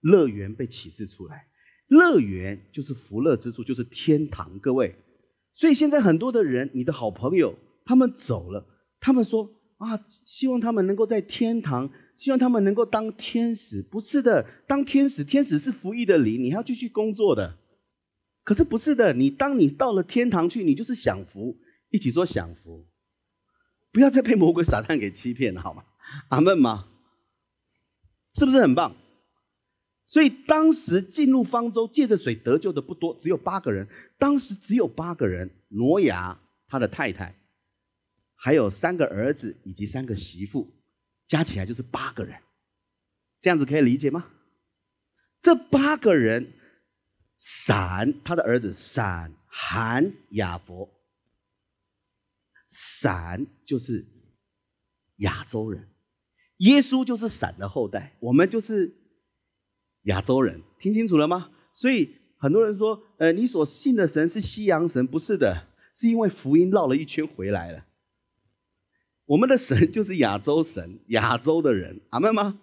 [0.00, 1.46] 乐园被启示出来，
[1.86, 4.58] 乐园就是福乐之处，就是天堂。
[4.58, 4.94] 各位，
[5.54, 8.66] 所以现在很多的人，你的好朋友，他们走了，
[9.00, 17.58] 他们说啊，希望他们能够在天堂。”希望他们能够当天使，不是的，当天使，天使是服役的灵，你还要继续工作的。
[18.42, 21.54] 可是不是的，你当你到了天堂去，你就是享福，
[21.90, 22.86] 一起说享福，
[23.96, 25.82] 不要再被魔鬼撒旦给欺骗了，好吗？
[26.28, 26.86] 阿门吗？
[28.34, 28.94] 是不是很棒？
[30.06, 33.88] 所以当时进入方舟借着水得救的不多，只有八个人。
[34.18, 37.34] 当时只有八个人：挪亚、他的太太，
[38.34, 40.70] 还有三个儿子以及三个媳妇。
[41.26, 42.38] 加起来就是八个人，
[43.40, 44.26] 这样子可以理解吗？
[45.40, 46.52] 这八个人，
[47.38, 50.86] 闪他的儿子闪、含、亚伯，
[52.68, 54.06] 闪就是
[55.16, 55.88] 亚洲人，
[56.58, 58.96] 耶稣就是闪的后代，我们就是
[60.02, 61.52] 亚洲人，听清楚了吗？
[61.72, 67.86] 所以很多人说，呃，你所信的神是西洋神，不是的，是因为福音绕了一圈回来了。
[69.26, 72.60] 我们的神 就是亚洲神，亚洲的人，阿门吗？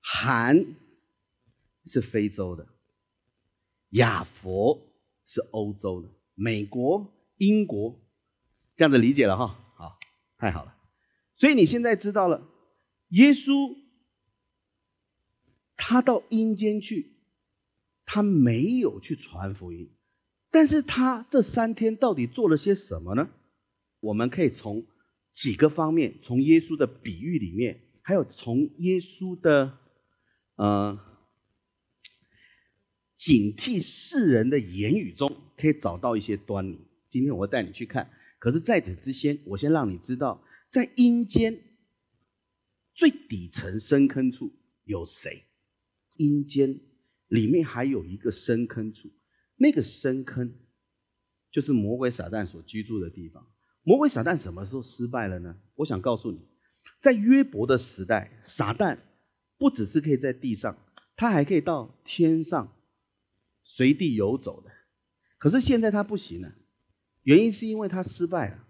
[0.00, 0.64] 韩
[1.84, 2.66] 是非洲的，
[3.90, 4.80] 亚佛
[5.24, 7.98] 是欧洲的，美国、英国，
[8.76, 9.58] 这样子理解了哈？
[9.76, 9.98] 好，
[10.38, 10.76] 太好了。
[11.34, 12.46] 所以你现在知道了，
[13.08, 13.76] 耶稣
[15.76, 17.16] 他到阴间去，
[18.04, 19.90] 他没有去传福音，
[20.50, 23.30] 但是他这三天到底做了些什么呢？
[24.00, 24.86] 我们可以从。
[25.34, 29.76] 几个方面，从耶稣的比喻里面，还有从耶稣的
[30.54, 30.96] 呃
[33.16, 36.78] 警惕世人的言语中，可以找到一些端倪。
[37.10, 38.08] 今天我带你去看。
[38.44, 41.58] 可是在此之前，我先让你知道，在阴间
[42.94, 44.52] 最底层深坑处
[44.84, 45.46] 有谁？
[46.18, 46.78] 阴间
[47.28, 49.10] 里面还有一个深坑处，
[49.56, 50.58] 那个深坑
[51.50, 53.50] 就是魔鬼撒旦所居住的地方。
[53.82, 55.56] 魔鬼撒旦什么时候失败了呢？
[55.76, 56.46] 我想告诉你，
[57.00, 58.98] 在约伯的时代，撒旦
[59.56, 60.76] 不只是可以在地上，
[61.16, 62.76] 他还可以到天上
[63.62, 64.70] 随地游走的。
[65.38, 66.54] 可是现在他不行了，
[67.24, 68.64] 原因是因为他失败了，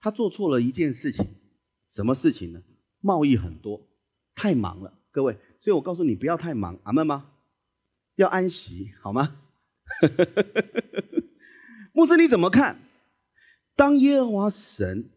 [0.00, 1.26] 他做错了一件事情，
[1.88, 2.62] 什么事情呢？
[3.00, 3.88] 贸易很多，
[4.34, 5.38] 太忙了，各位。
[5.60, 7.32] 所以我告诉你，不要太忙，阿门吗？
[8.16, 9.42] 要安息，好吗？
[11.92, 12.80] 牧师，你怎么看？
[13.76, 15.10] 当耶和华神。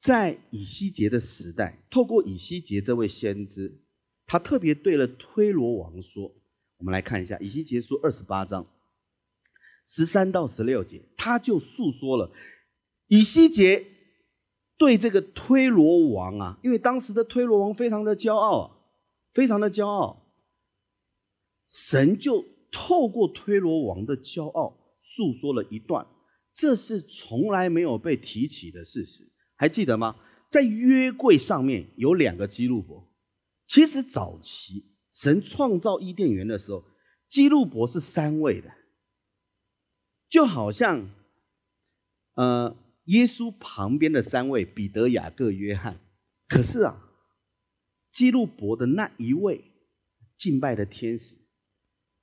[0.00, 3.80] 在以西结的时代，透过以西结这位先知，
[4.26, 6.30] 他特别对了推罗王说
[6.76, 8.66] ：“我们来看一下以西结书二十八章
[9.86, 12.30] 十三到十六节，他就诉说了
[13.08, 13.84] 以西结
[14.76, 18.88] 对这个推罗王啊，因为当时的推罗王非常的骄傲，
[19.32, 20.26] 非常的骄傲，
[21.68, 26.06] 神就透过推罗王的骄傲诉说了一段，
[26.52, 30.16] 这是从来没有被提起的事实。”还记得吗？
[30.50, 33.08] 在约柜上面有两个基路伯。
[33.66, 36.84] 其实早期神创造伊甸园的时候，
[37.28, 38.70] 基路伯是三位的，
[40.34, 41.08] 就好像
[42.34, 46.00] 呃耶稣旁边的三位彼得、雅各、约翰。
[46.48, 47.08] 可是啊，
[48.10, 49.62] 基路伯的那一位
[50.36, 51.38] 敬拜的天使，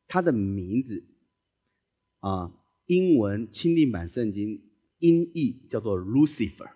[0.10, 1.06] 他的名字
[2.20, 2.52] 啊，
[2.88, 4.62] 英文钦定版圣经
[5.00, 6.72] 音译叫做 Lucifer。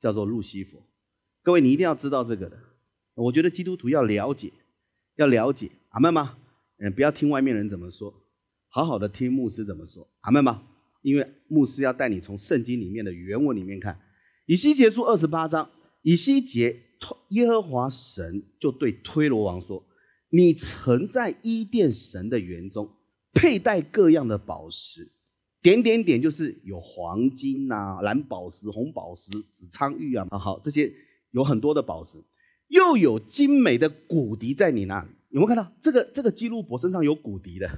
[0.00, 0.82] 叫做路西佛，
[1.42, 2.58] 各位你一定要知道这个的。
[3.14, 4.52] 我觉得基督徒要了解，
[5.14, 6.36] 要了解阿门吗？
[6.78, 8.23] 嗯，不要听外面人怎么说，
[8.74, 10.64] 好好的听牧师怎么说阿门吗？
[11.02, 14.00] 因为牧师要带你从圣经里面的原文里面看。
[14.46, 15.70] 以西结书二十八章，
[16.02, 16.76] 以西结
[17.28, 19.86] 耶和华神就对推罗王说
[20.30, 22.90] ：“你曾在伊甸神的园中
[23.32, 25.12] 佩戴各样的宝石。”
[25.62, 30.92] 点点点就是有黄金呐、蓝宝石、红宝石、紫苍玉啊，好，这些
[31.30, 32.18] 有很多的宝石，
[32.66, 35.10] 又有精美的骨笛在你那里。
[35.28, 36.02] 有没有看到这个？
[36.12, 37.70] 这个基路伯身上有骨笛的。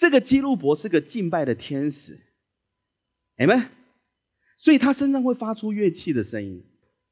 [0.00, 2.18] 这个基路伯是个敬拜的天使，
[3.36, 3.68] 哎们，
[4.56, 6.64] 所以他身上会发出乐器的声音。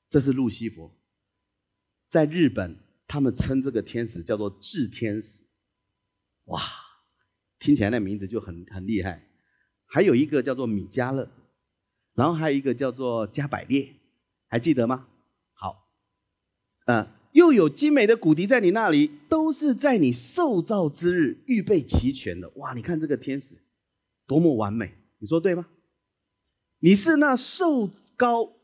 [0.09, 0.90] 这是路西佛，
[2.09, 5.44] 在日本他们称这个天使叫做智天使。
[6.44, 6.62] 哇！
[7.59, 9.22] 听起来那名字就很很厉害，
[9.85, 11.29] 还有一个叫做米迦勒，
[12.14, 13.96] 然后还有一个叫做加百列，
[14.46, 15.07] 还记得吗？
[15.53, 15.90] 好，
[16.87, 17.07] 嗯，
[17.38, 22.51] 又有精美的骨笛在你那里，都是在你受造之日预备齐全的。
[22.57, 23.55] 哇，你看这个天使
[24.27, 25.68] 多么完美，你说对吗？
[26.81, 28.55] 你是那受高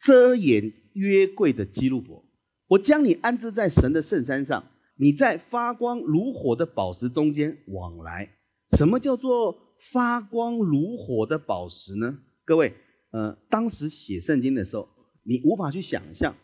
[0.00, 2.24] 遮掩约柜的基路伯，
[2.68, 4.64] 我将你安置在神的圣山上。
[4.96, 8.36] 你在发光如火的宝石中间往来，
[8.76, 12.18] 什么叫做发光如火的宝石呢？
[12.46, 12.72] 各位，
[13.10, 14.88] 呃，当时写圣经的时候，
[15.24, 16.34] 你无法去想象，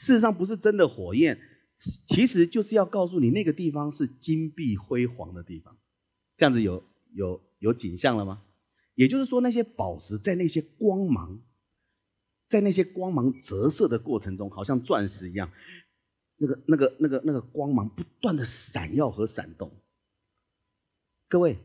[0.00, 1.38] 事实上不是真的火焰，
[2.06, 5.76] 其实就是要告诉你那个地方是金碧辉煌的地方。
[6.38, 6.82] 这样子有
[7.12, 8.42] 有有景象了吗？
[8.94, 11.42] 也就是说，那些宝石在那些光芒，
[12.48, 15.52] 在那些光芒折射的过程中，好像钻石一样。
[16.36, 19.70] 那个、那个、那个、那个光芒不断的闪耀和闪动。
[21.28, 21.58] 各位，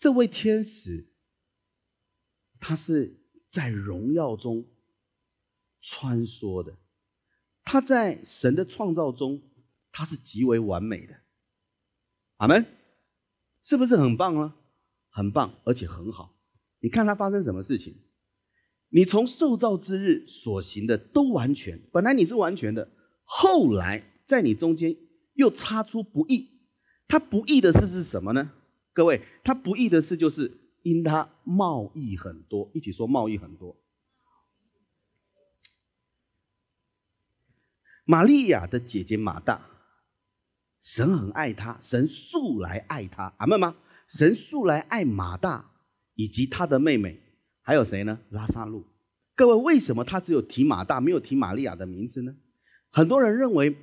[0.00, 1.06] 这位天使，
[2.58, 4.66] 他是在荣耀中
[5.88, 6.76] 穿梭的，
[7.62, 9.40] 他在神的创造中，
[9.92, 11.14] 他是极为完美的。
[12.38, 12.66] 阿门，
[13.62, 14.52] 是不是很棒呢？
[15.10, 16.34] 很棒，而且很好。
[16.80, 17.94] 你看他发生什么事情？
[18.88, 22.90] 你从受造之日所行的都完全，本来你是完全的，
[23.22, 24.96] 后来在你中间
[25.34, 26.50] 又插出不义。
[27.06, 28.50] 他不义的事是什么呢？
[28.92, 33.80] 各位，他不义的事就是因他贸易很多，一起说贸易很多。
[38.06, 39.60] 玛利亚的姐姐马大，
[40.80, 43.76] 神很爱她，神素来爱她，阿门吗？
[44.08, 45.72] 神素来爱马大
[46.14, 47.20] 以及她的妹妹。
[47.62, 48.20] 还有谁呢？
[48.30, 48.86] 拉萨路。
[49.34, 52.32] 各位，为什么他只有提马大，没有提玛利亚的名字呢？
[52.90, 53.76] 很多人认为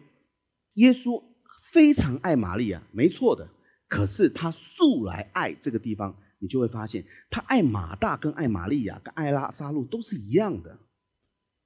[0.75, 1.21] 耶稣
[1.61, 3.49] 非常爱玛利亚，没错的。
[3.89, 10.79] 可是他素来爱这个地方，你就会发现他爱马大跟爱玛利亚跟爱拉萨路都是一样的。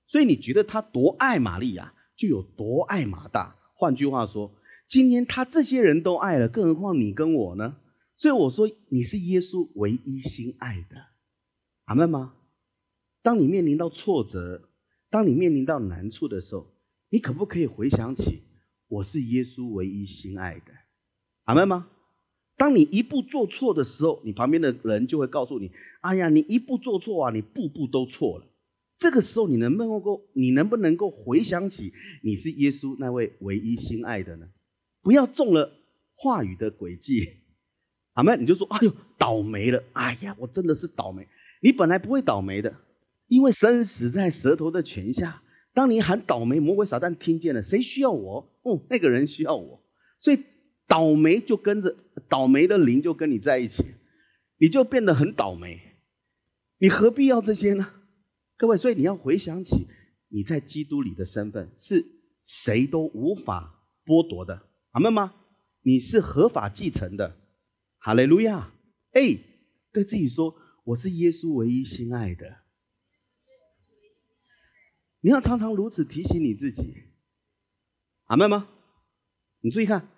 [0.08, 3.56] 所以你觉得他多爱玛利亚，就有多爱马大。
[3.76, 4.52] 换句话说，
[4.88, 7.78] 今天他这些人都爱了，更何况你跟我呢？
[8.16, 10.98] 所以我说，你是耶稣唯一心爱的。
[11.86, 12.34] 阿门吗？
[13.22, 14.70] 当你面临到挫折，
[15.10, 16.66] 当你面临到难处的时候，
[17.10, 18.42] 你可不可以回想起
[18.88, 20.72] 我是耶稣唯一心爱的？
[21.44, 21.90] 阿门吗？
[22.56, 28.46] 当你一步做错的时候，你旁边的人就会告诉你：“哎呀，你一步做错啊，你步步都错了。”
[29.00, 31.94] 这个时候，你能不能够，你能不能够回想起
[32.24, 34.48] 你是耶稣那位唯一心爱的呢？
[35.02, 35.72] 不要中了
[36.16, 37.38] 话语的诡计，
[38.14, 39.84] 阿妹，你就说：“哎呦，倒霉了！
[39.94, 41.28] 哎呀，我真的是倒霉。”
[41.62, 42.76] 你本来不会倒霉的，
[43.28, 45.42] 因为生死在舌头的权下。
[45.74, 48.50] 当你喊倒霉，魔鬼撒旦听见了，谁需要我？
[48.64, 49.80] 哦，那个人需要我，
[50.20, 50.44] 所以
[50.88, 51.96] 倒霉就跟着
[52.28, 53.84] 倒霉的灵就跟你在一起，
[54.58, 55.80] 你就变得很倒霉。
[56.80, 57.94] 你何必要这些呢？
[58.58, 59.88] 各位，所以你要回想起
[60.30, 62.04] 你在基督里的身份，是
[62.44, 65.36] 谁都无法剥夺的，阿门吗？
[65.84, 67.38] 你是合法继承的，
[68.00, 68.74] 哈利路亚！
[69.12, 69.38] 哎，
[69.94, 70.56] 对自己说，
[70.86, 72.64] 我是耶稣唯一心爱的。
[75.22, 76.94] 你要常常如此提醒你自己，
[78.26, 78.70] 阿门吗？
[79.62, 80.10] 你注意看，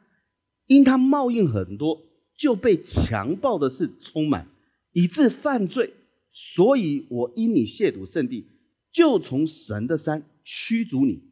[0.68, 2.02] 因他冒应很多，
[2.38, 4.48] 就被强暴的事充满，
[4.94, 5.94] 以致犯罪。
[6.32, 8.48] 所以我因你亵渎圣地，
[8.92, 11.24] 就从神的山驱逐你，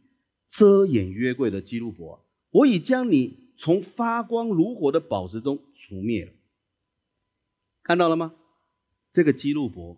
[0.50, 6.32] 遮掩约柜的基路伯，我已将你从发光如火的宝石中除灭了。
[7.84, 8.36] 看到了吗？
[9.12, 9.98] 这个基路伯，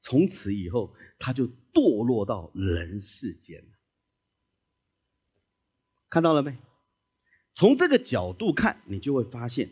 [0.00, 3.68] 从此以后他就堕落到人世间了。
[6.08, 6.56] 看到了没？
[7.54, 9.70] 从这个角度看，你就会发现，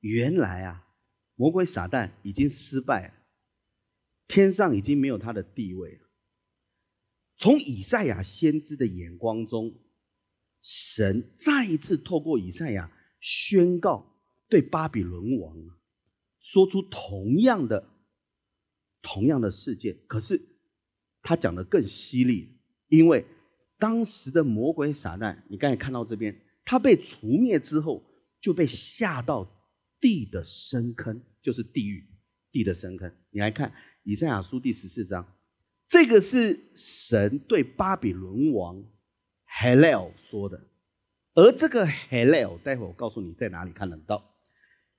[0.00, 0.84] 原来啊。
[1.38, 3.14] 魔鬼撒旦已经失败了，
[4.26, 6.00] 天上已经没有他的地位了。
[7.36, 9.72] 从以赛亚先知的眼光中，
[10.60, 14.18] 神再一次透过以赛亚宣告
[14.48, 15.56] 对巴比伦王
[16.40, 17.88] 说出同样的、
[19.00, 19.96] 同样的事件。
[20.08, 20.42] 可是
[21.22, 22.58] 他讲的更犀利，
[22.88, 23.24] 因为
[23.78, 28.02] 当时的魔鬼撒旦，你刚才看到这边，他被除灭之后，
[28.40, 29.54] 就被下到。
[30.00, 32.06] 地的深坑就是地狱，
[32.50, 33.12] 地的深坑。
[33.30, 33.72] 你来看
[34.04, 35.36] 以赛亚书第十四章，
[35.86, 38.84] 这个是神对巴比伦王
[39.60, 40.68] Helel 说的，
[41.34, 44.36] 而这个 Helel，待会我告诉你在哪里看得到。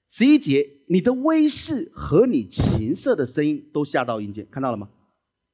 [0.08, 4.90] 十一节，你的威势和你琴瑟的声音都下到阴间，看到了吗？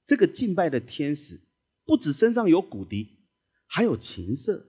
[0.06, 1.42] 这个敬拜的天使
[1.84, 3.18] 不止身上有骨笛，
[3.66, 4.66] 还有琴瑟，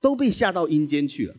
[0.00, 1.36] 都被下到阴间去了。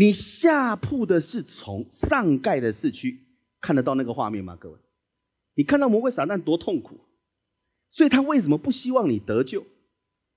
[0.00, 3.26] 你下铺的是从上盖的市区
[3.60, 4.56] 看得到那个画面吗？
[4.56, 4.78] 各位，
[5.56, 6.98] 你看到魔鬼撒旦多痛苦，
[7.90, 9.66] 所以他为什么不希望你得救？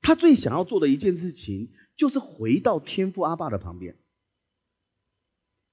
[0.01, 3.95] 他最想要做的一件事情就是回到天父阿爸的旁边。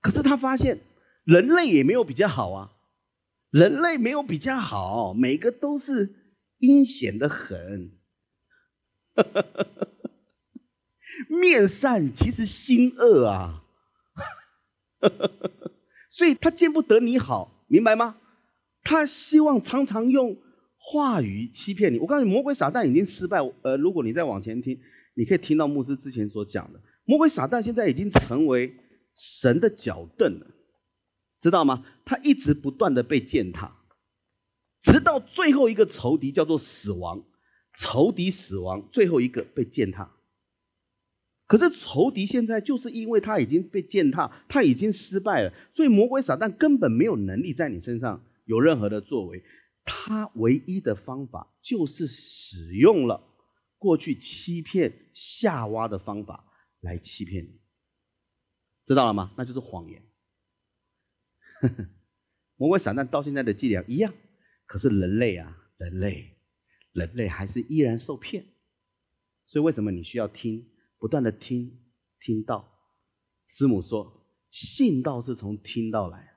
[0.00, 0.78] 可是他发现
[1.24, 2.76] 人类也没有比较好啊，
[3.50, 6.14] 人类没有比较好，每个都是
[6.58, 7.90] 阴险的很。
[11.26, 13.64] 面善其实心恶啊。
[16.10, 18.16] 所以他见不得你好，明白吗？
[18.82, 20.36] 他希望常常用
[20.76, 21.98] 话语欺骗你。
[21.98, 23.38] 我告诉你，魔鬼撒旦已经失败。
[23.62, 24.78] 呃，如果你再往前听，
[25.14, 28.74] 你可以听到牧师之前所讲的，魔鬼撒旦现在已经成为
[29.14, 30.46] 神的脚凳了，
[31.40, 31.84] 知道吗？
[32.04, 33.84] 他一直不断的被践踏，
[34.82, 37.22] 直到最后一个仇敌叫做死亡，
[37.76, 40.16] 仇敌死亡，最后一个被践踏。
[41.50, 49.42] 可是仇敌现在就是因为他已经被践踏，他已经失败了，所以魔鬼撒旦根本没有能力在你身上有任何的作为。
[49.84, 53.34] 他唯一的方法就是使用了
[53.78, 56.44] 过去欺骗夏娃的方法
[56.82, 57.60] 来欺骗你，
[58.86, 59.32] 知道了吗？
[59.36, 60.00] 那就是谎言。
[62.54, 64.14] 魔鬼撒旦到现在的伎俩一样，
[64.66, 66.36] 可是人类啊，人类，
[66.92, 68.46] 人类还是依然受骗。
[69.46, 70.64] 所以为什么你需要听？
[71.00, 71.80] 不断的听，
[72.20, 72.78] 听到，
[73.48, 76.36] 师母说，信道是从听到来，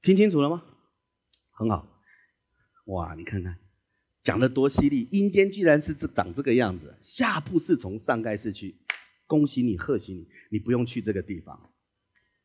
[0.00, 0.62] 听清楚了吗？
[1.50, 1.86] 很好，
[2.86, 3.58] 哇，你看看，
[4.22, 5.08] 讲的多犀利！
[5.10, 8.76] 阴间居然是这长这个样子，下铺是从上盖市区，
[9.26, 11.72] 恭喜你，贺喜你，你不用去这个地方。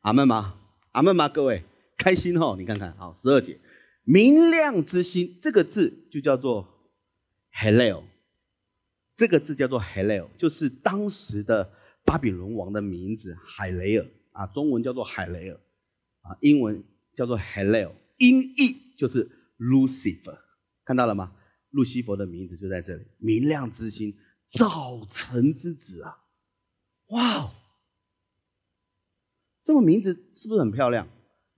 [0.02, 0.60] 阿门吗？
[0.94, 1.30] 阿门吗？
[1.30, 1.64] 各位
[1.98, 2.56] 开心哈！
[2.58, 3.60] 你看看，好，十二节，
[4.04, 6.90] 明亮之心这个字就叫做
[7.52, 8.04] Hello。
[9.16, 11.72] 这个字叫做 Helel，就是当时的
[12.04, 15.60] 巴比伦王的名字海雷尔啊，中文叫做海雷尔
[16.22, 16.84] 啊，英文
[17.16, 20.38] 叫做 Helel，音译就是 Lucifer，
[20.84, 21.36] 看到了吗？
[21.72, 24.16] 路西佛的名字就在这里，明亮之星，
[24.48, 26.18] 早晨之子啊，
[27.08, 27.52] 哇哦，
[29.64, 31.08] 这个名字是不是很漂亮？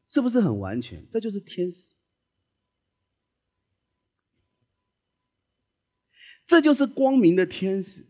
[0.08, 1.06] 是不是很完全？
[1.12, 1.97] 这就是天使。
[6.48, 8.06] 这就是光明的天使，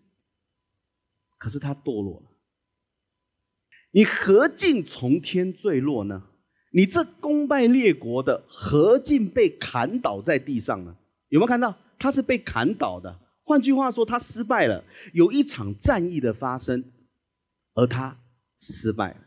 [1.37, 2.31] 可是他堕落了。
[3.91, 6.29] 你何竟从天坠落呢？
[6.71, 10.95] 你这功败列国的何进被砍倒在地上呢？
[11.29, 11.75] 有没有看到？
[11.97, 13.19] 他是被砍倒的。
[13.43, 14.83] 换句话说，他失败了。
[15.13, 16.91] 有一场战役的发生，
[17.73, 18.19] 而他
[18.59, 19.21] 失败了。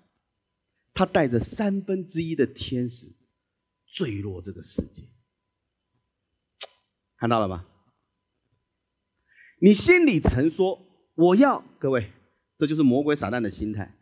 [0.95, 3.11] 他带着三分之一的天使
[3.87, 5.03] 坠落这个世界，
[7.17, 7.67] 看到了吗？
[9.61, 10.79] 你心里曾说
[11.15, 12.11] 我要各位，
[12.57, 13.95] 这就是魔鬼撒旦的心态。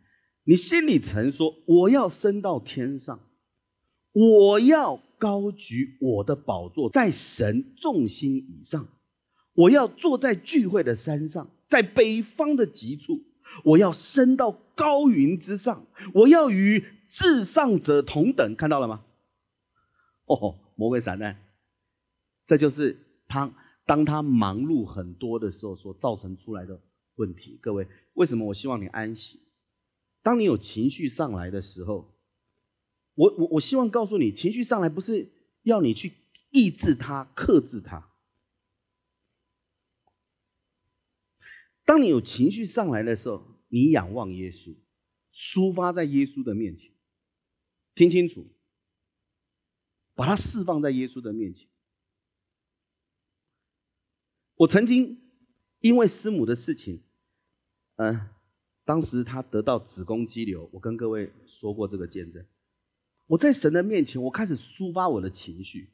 [0.45, 3.19] 你心里曾说我要升到天上，
[4.13, 8.87] 我要高举我的宝座在神众心以上，
[9.53, 13.21] 我要坐在聚会的山上，在北方的极处，
[13.65, 18.55] 我要升到高云之上，我要与至上者同等。
[18.55, 19.03] 看到了吗？
[20.25, 21.35] 哦，魔鬼撒旦，
[22.45, 22.97] 这就是
[23.27, 23.53] 他。
[23.89, 26.79] 当他忙碌很多的时候，所造成出来的
[27.15, 29.41] 问题，各位，为什么我希望你安息？
[30.21, 32.13] 当你有情绪上来的时候，
[33.15, 35.31] 我我我希望告诉你，情绪上来不是
[35.63, 36.13] 要你去
[36.51, 38.11] 抑制它、克制它。
[41.83, 44.75] 当你有情绪上来的时候，你仰望耶稣，
[45.33, 46.91] 抒发在耶稣的面前，
[47.95, 48.45] 听清楚，
[50.13, 51.67] 把它释放在耶稣的面前。
[54.59, 55.17] 我曾经
[55.79, 57.01] 因为师母的事情，
[57.95, 58.29] 嗯，
[58.83, 62.45] 当时她得到子宫肌瘤，我跟各位说过这个见证。
[63.27, 65.91] 我在神的面前，我开始抒发我的情绪。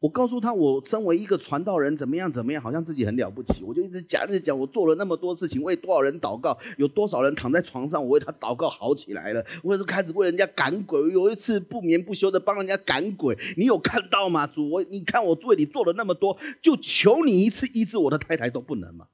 [0.00, 3.64] 我告诉他，我身为一个传道人，怎么样怎么样，好像自己很了不起。
[3.64, 9.44] 我就一直讲，一直讲，我做了那么多事情，为多少人祷告，有多少人躺在床上，我为他祷告好起来了。
[9.64, 14.46] 我也是开始为人家赶鬼，有一次不眠不休的帮人家赶鬼，你有看到吗？
[14.46, 19.08] 主，我你看我为你做了那么多，就求你一次医治我的太太都不能吗？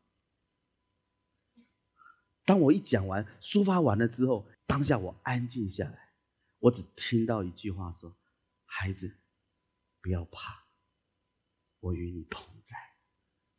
[2.45, 5.99] 当我一讲完，抒发完了之后，当下我安静下来，
[6.59, 8.14] 我只听到一句话说
[8.66, 9.16] ：“孩子，
[10.03, 10.64] 不要怕。”
[11.85, 12.74] 我与你同在，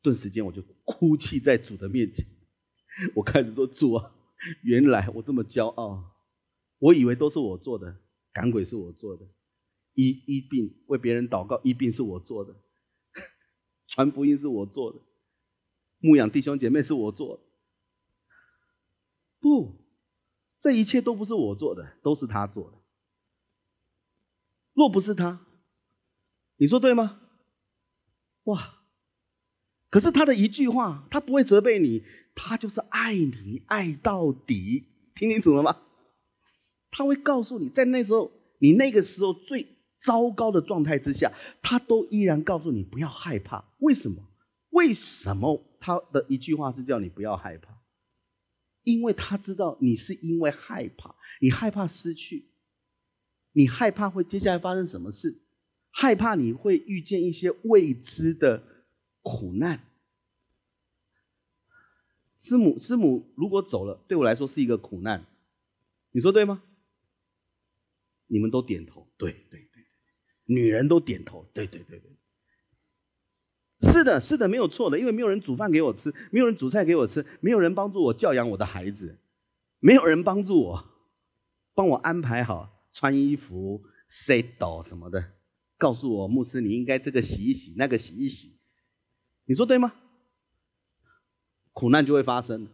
[0.01, 2.25] 顿时间我就哭泣在主的面前。
[3.13, 4.15] 我开始说：“主啊，
[4.63, 6.11] 原来我这么骄傲，
[6.79, 8.01] 我以为都是我做的，
[8.33, 9.27] 赶鬼是我做的，
[9.93, 12.55] 医医病为别人祷告医病是我做的，
[13.87, 14.99] 传福音是我做的，
[15.99, 17.43] 牧养弟兄姐妹是我做的。
[19.39, 19.85] 不，
[20.59, 22.77] 这一切都不是我做的，都是他做的。
[24.73, 25.45] 若不是他，
[26.55, 27.21] 你说对吗？”
[28.45, 28.81] 哇！
[29.89, 34.87] 可是他的一句话，他不会责备你，他就是爱你爱到底。
[35.13, 35.77] 听清楚了吗？
[36.91, 39.65] 他会告诉你，在那时候，你那个时候最
[39.97, 41.31] 糟糕的状态之下，
[41.61, 43.63] 他都依然告诉你不要害怕。
[43.79, 44.21] 为什么？
[44.71, 47.73] 为什么他的一句话是叫你不要害怕？
[48.83, 52.49] 因为他知道你是因为害怕，你害怕失去，
[53.53, 55.44] 你害怕会接下来发生什么事。
[55.97, 58.61] 害怕你会遇见一些未知的
[59.21, 59.79] 苦难。
[62.37, 65.25] 师母，师母如果走了，对我来说是一个苦难，
[66.11, 66.63] 你说对吗？
[68.27, 69.85] 你们都点头，对对对，
[70.43, 72.11] 女人都点头，对对对对，
[73.89, 79.17] 是的，是的，没有错的，因为没有人煮饭给我吃，没有人煮菜给我吃，没有人帮助我教养我的孩子，
[79.79, 80.85] 没有人帮助我，
[81.73, 85.34] 帮我安排好穿衣服、洗澡什么的。
[85.85, 88.57] 告诉我，牧师，你应该这个洗一洗，那个洗一洗，
[89.45, 89.93] 你说对吗？
[91.73, 92.67] 苦难就会发生。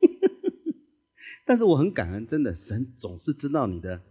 [1.46, 4.02] 但是我很感恩，真的，神总是知道你的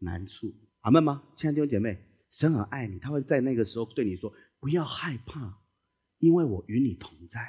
[0.00, 1.22] 难处，阿门吗？
[1.34, 1.98] 亲爱的弟兄姐妹，
[2.30, 4.30] 神很爱你，他会在那个时候对你说
[4.60, 5.62] ：“不要害怕，
[6.18, 7.40] 因为我与你同在。”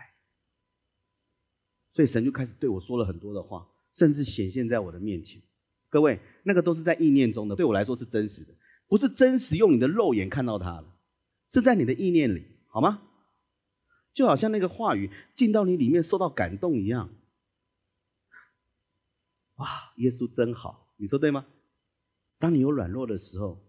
[1.92, 5.42] 所以神就开始对我说了很多的话，甚至显现在我的面前。
[5.90, 8.56] 各位，那个都是在意念中的，对我来说是真实的。
[8.90, 10.98] 不是真实用你的肉眼看到它了，
[11.48, 13.04] 是在你的意念里，好吗？
[14.14, 17.14] 就好像那个话语进到你里面，受到感动一样。
[19.58, 21.46] 哇，耶稣真好，你说对吗？
[22.40, 23.64] 当你有软弱的时候，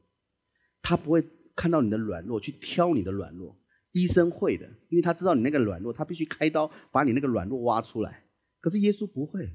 [0.80, 1.22] 他不会
[1.54, 3.60] 看到你的软弱去挑你的软弱，
[3.92, 8.24] 医生会的，因为他知道你那个软弱，他必须开刀把你那个软弱挖出来。
[8.58, 9.54] 可是耶稣不会，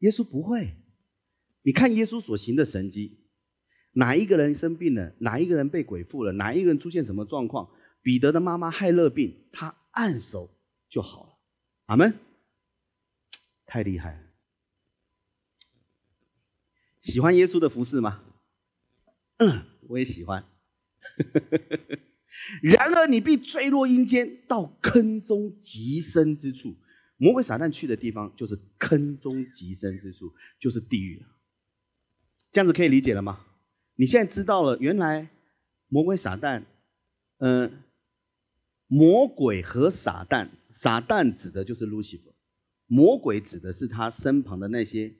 [0.00, 0.74] 耶稣不会。
[1.62, 3.19] 你看耶稣所行的神迹。
[3.92, 5.14] 哪一个人生病了？
[5.18, 6.32] 哪一个人被鬼附了？
[6.32, 7.70] 哪一个人出现什么状况？
[8.02, 10.56] 彼得的妈妈害热病，他按手
[10.88, 11.38] 就好了。
[11.86, 12.14] 阿门！
[13.66, 14.22] 太厉害了！
[17.00, 18.22] 喜欢耶稣的服饰吗？
[19.38, 20.44] 嗯，我也喜欢。
[22.62, 26.76] 然而你必坠落阴间，到坑中极深之处。
[27.16, 31.26] 魔鬼撒旦去的地方，就是坑中极深之处，就是地狱了。
[32.50, 33.46] 这样子可以理解了吗？
[34.00, 35.28] 你现在知道了，原来
[35.88, 36.62] 魔鬼撒旦，
[37.36, 37.82] 嗯，
[38.86, 42.34] 魔鬼和撒旦，撒旦指的就是路西弗，
[42.86, 45.12] 魔鬼指的是他身旁的那些，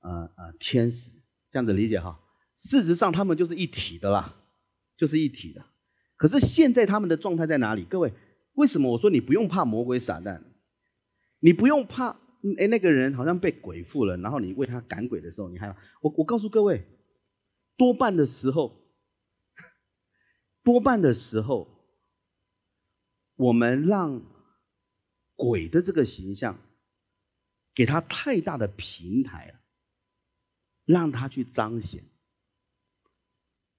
[0.00, 1.12] 呃呃天使，
[1.50, 2.20] 这样子理解哈。
[2.56, 4.36] 事实上，他们就是一体的啦，
[4.98, 5.64] 就是一体的。
[6.18, 7.84] 可是现在他们的状态在哪里？
[7.84, 8.12] 各位，
[8.52, 10.42] 为什么我说你不用怕魔鬼撒旦？
[11.38, 12.08] 你不用怕，
[12.58, 16.86] 哎，那个人好像被鬼附了，然后你为他赶鬼的时候，你还我我告诉各位，
[17.80, 18.76] 多半的时候，
[20.62, 21.66] 多半的时候，
[23.36, 24.20] 我们让
[25.34, 26.60] 鬼的这个形象
[27.74, 29.60] 给他太大的平台了，
[30.84, 32.04] 让他去彰显。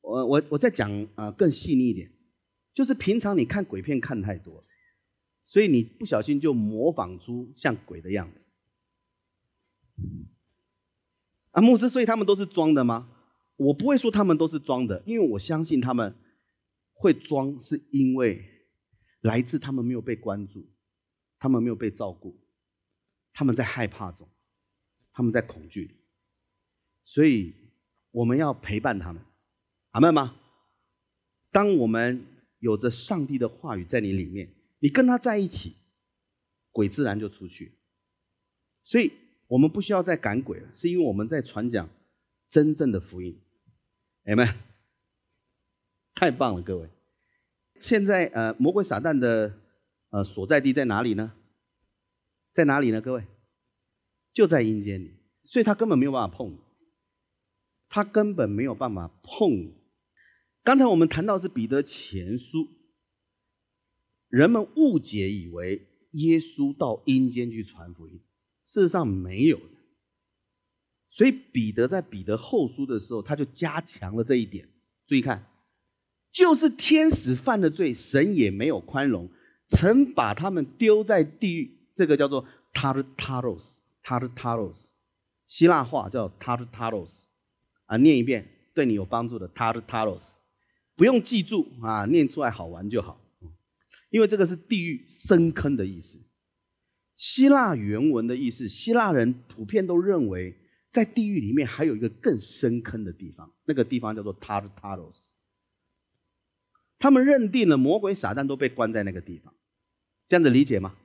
[0.01, 2.11] 我我我再讲啊，更细腻一点，
[2.73, 4.65] 就是平常你看鬼片看太多。
[5.45, 8.47] 所以你不小心就模仿出像鬼的样子，
[11.51, 13.11] 啊，牧师，所以他们都是装的吗？
[13.66, 16.16] 我不会说他们都是装的，因为我相信他们
[16.93, 18.43] 会装，是因为
[19.22, 20.68] 来自他们没有被关注，
[21.38, 22.39] 他们没有被照顾，
[23.34, 24.28] 他们在害怕中，
[25.14, 25.95] 他们在恐惧里，
[27.05, 27.53] 所以
[28.12, 29.24] 我们要陪伴他们，
[29.91, 30.36] 阿门吗？
[31.51, 32.26] 当我们
[32.59, 34.49] 有着上帝的话语在你里面。
[34.84, 35.76] 你跟他在一起，
[36.72, 37.72] 鬼自然就出去。
[38.84, 39.12] 所以
[39.45, 41.88] 我们不需要再赶鬼了，是因为我们在传讲
[42.49, 43.39] 真正的福音。
[44.24, 44.47] 哎们，
[46.13, 46.89] 太棒了，各位！
[47.80, 49.59] 现在呃，魔鬼撒旦的
[50.11, 51.34] 呃所在地在哪里呢？
[52.53, 53.01] 在哪里呢？
[53.01, 53.26] 各位，
[54.32, 55.15] 就在阴间里，
[55.45, 56.59] 所以他根本没有办法碰你，
[57.89, 59.74] 他根本没有办法碰你。
[60.63, 62.67] 刚才我们谈到是彼得前书。
[64.28, 68.22] 人们误解以为耶稣到阴间去传福音，
[68.63, 69.80] 事实上没有的。
[71.12, 74.70] 所以彼得在彼得后书的时候，他就加强了这一点。
[75.05, 75.45] 注意看，
[76.32, 79.30] 就是天使犯了罪，神也没有宽容，
[79.68, 81.78] 曾把他们丢在地狱。
[81.93, 84.91] 这个叫做 tartaros，tartaros，
[85.47, 87.26] 希腊话叫 tartaros，
[87.86, 90.38] 啊，念一遍对你有帮助的 tartaros，
[90.95, 93.20] 不用记住啊，念出来好玩就好。
[94.09, 96.22] 因为这个是地狱深坑的意思，
[97.18, 100.55] 希腊原文的意思，希腊人普遍都认为，
[100.91, 105.31] 在地狱里面还有一个更深坑的地方，那个地方叫做 Tartaros。
[106.99, 109.53] 他们认定了魔鬼撒旦都被关在那个地方，
[110.27, 110.97] 这样子理解吗？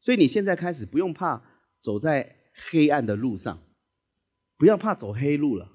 [0.00, 1.42] 所以你现在开始不用怕
[1.82, 2.36] 走在
[2.70, 3.62] 黑暗的路上，
[4.56, 5.72] 不要怕走黑路了，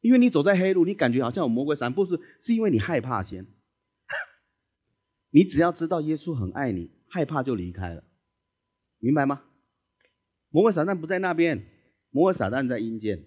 [0.00, 3.46] 因为你走在黑路，你感觉好像有魔鬼撒旦，不是，是因为你害怕先。
[5.30, 8.04] 你只要知道耶稣很爱你，害怕就离开了，
[8.98, 9.44] 明白吗？
[10.50, 11.66] 魔鬼撒旦不在那边，
[12.16, 13.22] 魔鬼撒旦在阴间，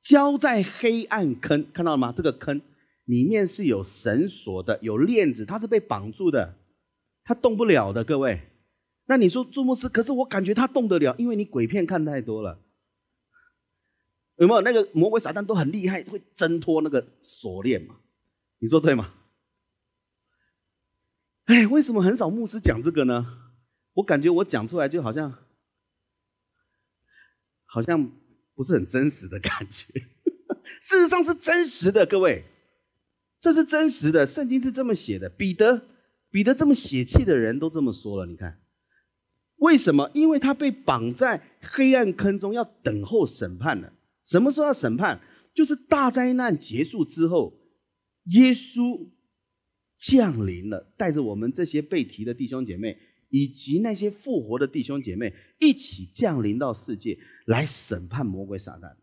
[0.00, 2.10] 交在黑暗坑，看到了吗？
[2.10, 2.60] 这个坑
[3.04, 6.56] 里面是有绳索的，有链子，它是被绑住的，
[7.22, 8.02] 它动不了的。
[8.02, 8.40] 各位，
[9.06, 12.58] 那你说朱牧师，可是我感觉他动得了，因为你鬼片看太多了，
[14.38, 14.60] 有没有？
[14.62, 17.94] 那个魔鬼撒旦都很厉害，会挣脱那个锁链嘛？
[18.58, 19.14] 你说对吗？
[21.44, 23.24] 哎，为什么很少牧师讲这个呢？
[23.92, 25.32] 我感觉我讲出来就好像，
[27.72, 28.10] 好像
[28.54, 29.86] 不是很真实的感觉。
[30.82, 32.44] 事实上是真实的，各位，
[33.40, 34.26] 这是真实的。
[34.26, 35.30] 圣经是这么写的。
[35.30, 35.80] 彼得，
[36.30, 38.26] 彼得这么血气的人都这么说了。
[38.26, 38.60] 你看，
[39.56, 40.10] 为什么？
[40.12, 43.94] 因为他被绑在黑暗坑中，要等候审判了。
[44.24, 45.20] 什么时候要审判？
[45.54, 47.58] 就是大灾难结束之后，
[48.26, 49.08] 耶稣。
[50.04, 52.98] 降临了，带着我们这些被提的弟兄姐妹，
[53.28, 57.16] 以及那些复活的弟兄姐妹，一起降临到世界
[57.46, 58.94] 来审判魔鬼撒旦。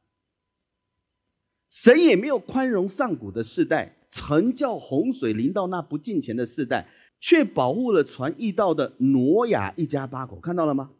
[1.70, 6.88] 神也没有宽容上古的世代，曾叫洪水临到那不敬虔的世代，
[7.20, 10.40] 却保护了传义道的挪亚一家八口。
[10.40, 10.92] 看到了吗？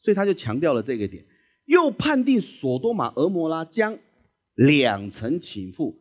[0.00, 1.26] 所以他就强调了这个点，
[1.66, 3.98] 又判定索多玛、俄摩拉将
[4.54, 5.96] 两层倾覆，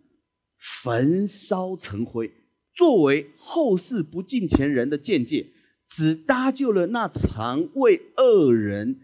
[0.57, 2.31] 焚烧成灰。
[2.73, 5.47] 作为后世不敬虔人的见解，
[5.87, 9.01] 只搭救了那常为恶人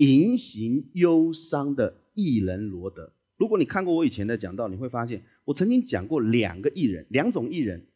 [0.00, 3.12] 隐行忧伤的艺人罗德。
[3.36, 7.86] 如果你看过我以前的讲道，你会发现我曾经讲过两个艺人，两种艺人，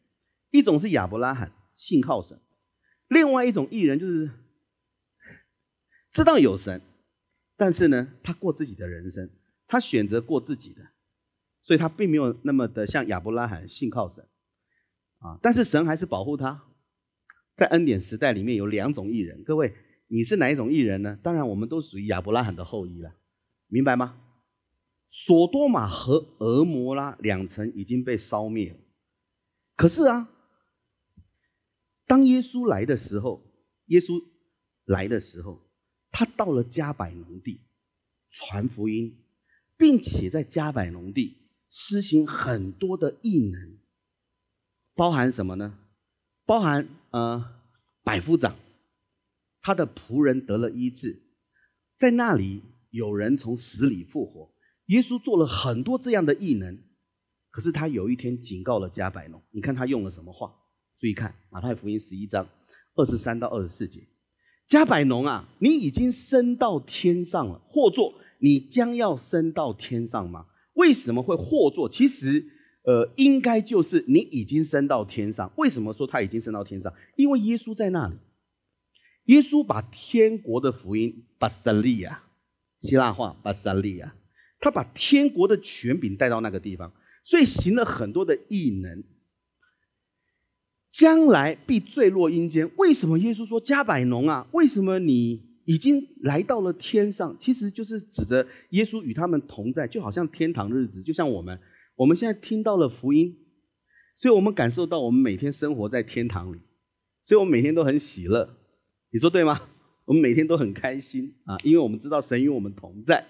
[0.51, 2.39] 一种是亚伯拉罕信靠神，
[3.07, 4.29] 另外一种艺人就是
[6.13, 6.81] 知道有神，
[7.57, 9.29] 但是呢，他过自己的人生，
[9.67, 10.81] 他选择过自己的，
[11.61, 14.25] 所以他并没有那么的像亚伯拉罕信靠神。
[15.19, 15.39] 啊！
[15.41, 16.61] 但是神还是保护他，
[17.55, 19.73] 在恩典时代里面有两种艺人，各位，
[20.07, 21.17] 你是哪一种艺人呢？
[21.23, 23.15] 当然，我们都属于亚伯拉罕的后裔了，
[23.67, 24.21] 明白吗？
[25.09, 28.79] 索多玛和俄摩拉两城已经被烧灭了。
[29.75, 30.29] 可是啊，
[32.05, 33.43] 当耶稣来的时候，
[33.85, 34.21] 耶稣
[34.85, 35.59] 来的时候，
[36.11, 37.61] 他到了加百农地
[38.29, 39.17] 传福音，
[39.77, 43.77] 并且在加百农地施行很多的异能，
[44.93, 45.79] 包含什么呢？
[46.45, 47.61] 包含呃，
[48.03, 48.55] 百夫长
[49.65, 51.23] 他的仆人得了医治，
[51.97, 52.61] 在那里
[52.91, 54.53] 有人从死里复活。
[54.89, 56.77] 耶稣做了很多这样的异能，
[57.49, 60.53] 可是他有一天警告了加百农，你看他用了什么话？
[60.99, 62.47] 注意看马太福音十一章
[62.93, 64.03] 二十三到二十四节，
[64.67, 70.45] 加百农啊，你已经升到天上了，或作你将要升到天上吗？
[70.75, 71.89] 为什么会或作？
[71.89, 72.51] 其实。
[72.87, 75.51] 呃，应该就是你已经升到天上。
[75.55, 76.93] 为什么说他已经升到天上？
[77.15, 78.13] 因为耶稣在那里。
[79.25, 82.23] 耶稣把天国的福音巴萨利亚，
[82.79, 84.15] 希腊话巴萨利亚，
[84.59, 89.03] 他把天国的权柄带到那个地方，所以行了很多的异能。
[90.91, 92.71] 将来必坠落阴间。
[92.77, 94.47] 为什么耶稣说加百农啊？
[94.53, 97.35] 为什么你已经来到了天上？
[97.37, 101.59] 其实就是指着耶稣与他们同在，就好像天堂日子，就像我们。
[101.97, 103.37] 我们现在听到了福音，
[104.15, 106.59] 所以我们感受到我们每天生活在天堂里，
[107.23, 108.57] 所以我们每天都很喜乐。
[109.15, 109.61] 你说对吗？
[110.03, 113.25] 我们每天都很开心啊，因为我们知道神与我们同在。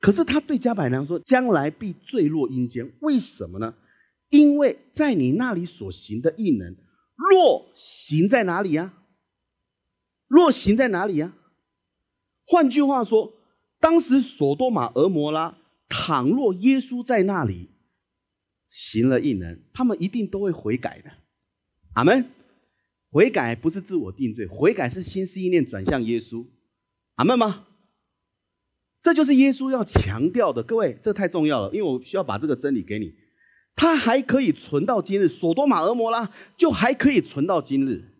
[0.00, 3.72] 可是他对加百良说：“将来必坠落阴间。”为什么呢？
[4.30, 6.74] 因为在你那里所行的异能，
[7.14, 8.92] 若行在哪里呀？
[10.26, 11.32] 若行在哪里呀？
[12.44, 13.32] 换句话说，
[13.78, 15.56] 当时索多玛、俄摩拉。
[15.88, 17.68] 倘若耶稣在那里
[18.68, 21.12] 行了异能，他们一定都会悔改的。
[21.92, 22.28] 阿门。
[23.12, 26.46] 悔改不是自我定罪，悔改是心思意念转向耶稣。
[27.16, 27.66] 阿门吗？
[29.02, 30.62] 这就是耶稣要强调的。
[30.62, 33.12] 各位，这太重要了，因为我需要把这个真理给你。
[33.76, 38.14] 他还可以存到今日，索多玛、俄摩拉就还可以存到今日。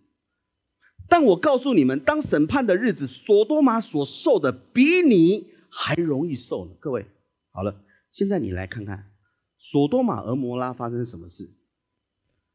[1.09, 6.73] 但我告诉你们，当审判的日子，索多玛所受的比你还容易受呢。
[6.79, 7.07] 各位。
[7.51, 9.11] 好了，现在你来看看，
[9.59, 11.51] 索多玛、俄摩拉发生什么事？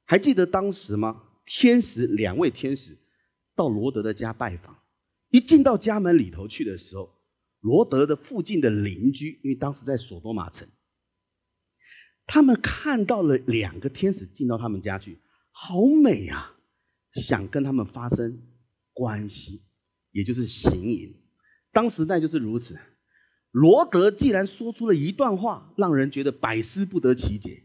[0.05, 1.23] 还记得当时吗？
[1.47, 2.95] 天使两位天使
[3.55, 4.77] 到罗德的家拜访，
[5.29, 7.09] 一进到家门里头去的时候，
[7.61, 10.67] 罗德的附近的邻居，因为当时在索多玛城，
[12.25, 15.19] 他们看到了两个天使进到他们家去，
[15.51, 16.53] 好美啊，
[17.13, 18.39] 想跟他们发生
[18.93, 19.63] 关系，
[20.11, 21.15] 也就是行淫。
[21.71, 22.77] 当时代就是如此。
[23.51, 27.63] 罗德既然说出了一段话，让人觉得百思不得其解，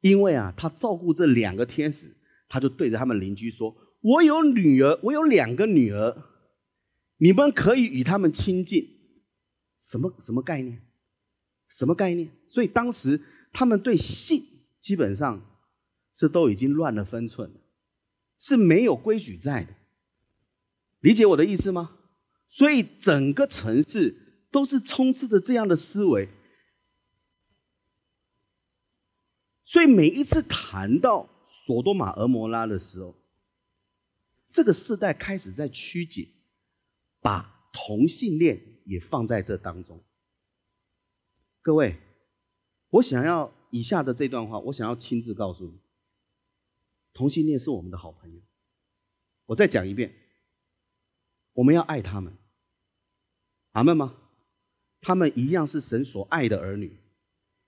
[0.00, 2.16] 因为啊，他照顾这两个天使，
[2.48, 6.16] 他就对着他们邻居说：“我有女儿，我有两个女儿，
[7.18, 8.98] 你们可以与他们亲近。”
[9.78, 10.82] 什么什么概念？
[11.68, 12.30] 什么概念？
[12.48, 13.20] 所以当时
[13.52, 14.44] 他们对性
[14.80, 15.44] 基本上
[16.14, 17.52] 是都已经乱了分寸，
[18.38, 19.74] 是没有规矩在的。
[21.00, 21.98] 理解我的意思吗？
[22.48, 24.24] 所以整个城市。
[24.50, 26.26] 都是充斥着这样的思维，
[29.62, 33.16] 所以每一次谈到索多玛、俄摩拉的时候，
[34.50, 36.28] 这个世代开始在曲解，
[37.20, 40.04] 把同性恋也放在这当中。
[41.62, 41.98] 各位，
[42.90, 45.80] 我想要以下的这段话，我想要亲自告诉你：
[47.14, 48.40] 同性恋是我们的好朋友。
[49.46, 50.14] 我再讲一遍，
[51.54, 52.36] 我们要爱他们，
[53.72, 54.14] 阿门吗？
[55.00, 56.98] 他们一样是神所爱的儿女。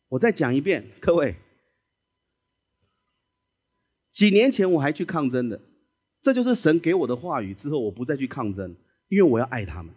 [0.09, 1.37] 我再讲一遍，各位，
[4.13, 5.61] 几年前我还去抗争的，
[6.23, 7.55] 这就是神给我的话语。
[7.55, 8.75] 之后我不再去抗争，
[9.09, 9.95] 因为我要爱他们。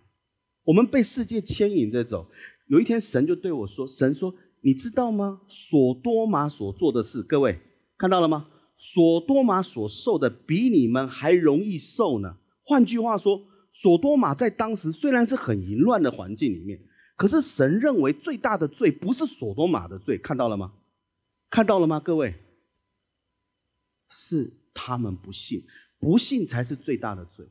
[0.66, 2.28] 我们被世界牵引着走，
[2.68, 5.42] 有一天神就对我说：“神说，你知道吗？
[5.48, 7.60] 索多玛所做的事，各位
[7.98, 8.48] 看到了吗？
[8.76, 12.38] 索多玛所受的比你们还容易受呢。
[12.64, 13.42] 换句话说，
[13.72, 16.80] 索多玛在当时虽然是很淫乱的环境里面。”
[17.16, 20.74] 可是神认为最大的罪不是索多玛的罪，看到了吗？
[21.52, 22.00] 看到了吗？
[22.00, 22.34] 各位，
[24.16, 25.66] 是他们不信，
[26.00, 27.44] 不信才是最大的罪。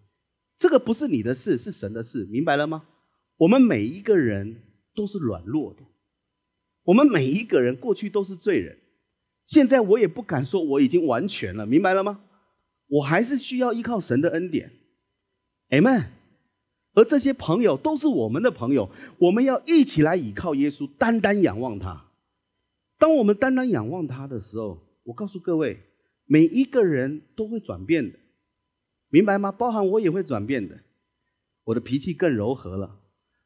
[0.57, 2.85] 这个不是你的事，是神的事，明白了吗？
[3.39, 4.63] 我们每一个人
[4.95, 5.83] 都是软弱的，
[6.85, 8.79] 我们每一个人过去都是罪人，
[9.45, 12.21] 现在我也不敢说我已经完全了，明白了吗？
[12.87, 14.71] 我还是需要依靠神的恩典
[15.71, 16.11] ，Amen。
[16.95, 18.89] 而这些朋友都是我们的朋友，
[19.19, 22.11] 我们要一起来倚靠耶稣，单单仰望他。
[22.99, 25.81] 当我们单单仰望他的时候，我告诉各位，
[26.33, 28.19] 每一个人都会转变的，
[29.09, 29.53] 明白吗？
[29.53, 30.83] 包含我也会转变的。
[31.65, 33.03] 我的脾气更柔和了，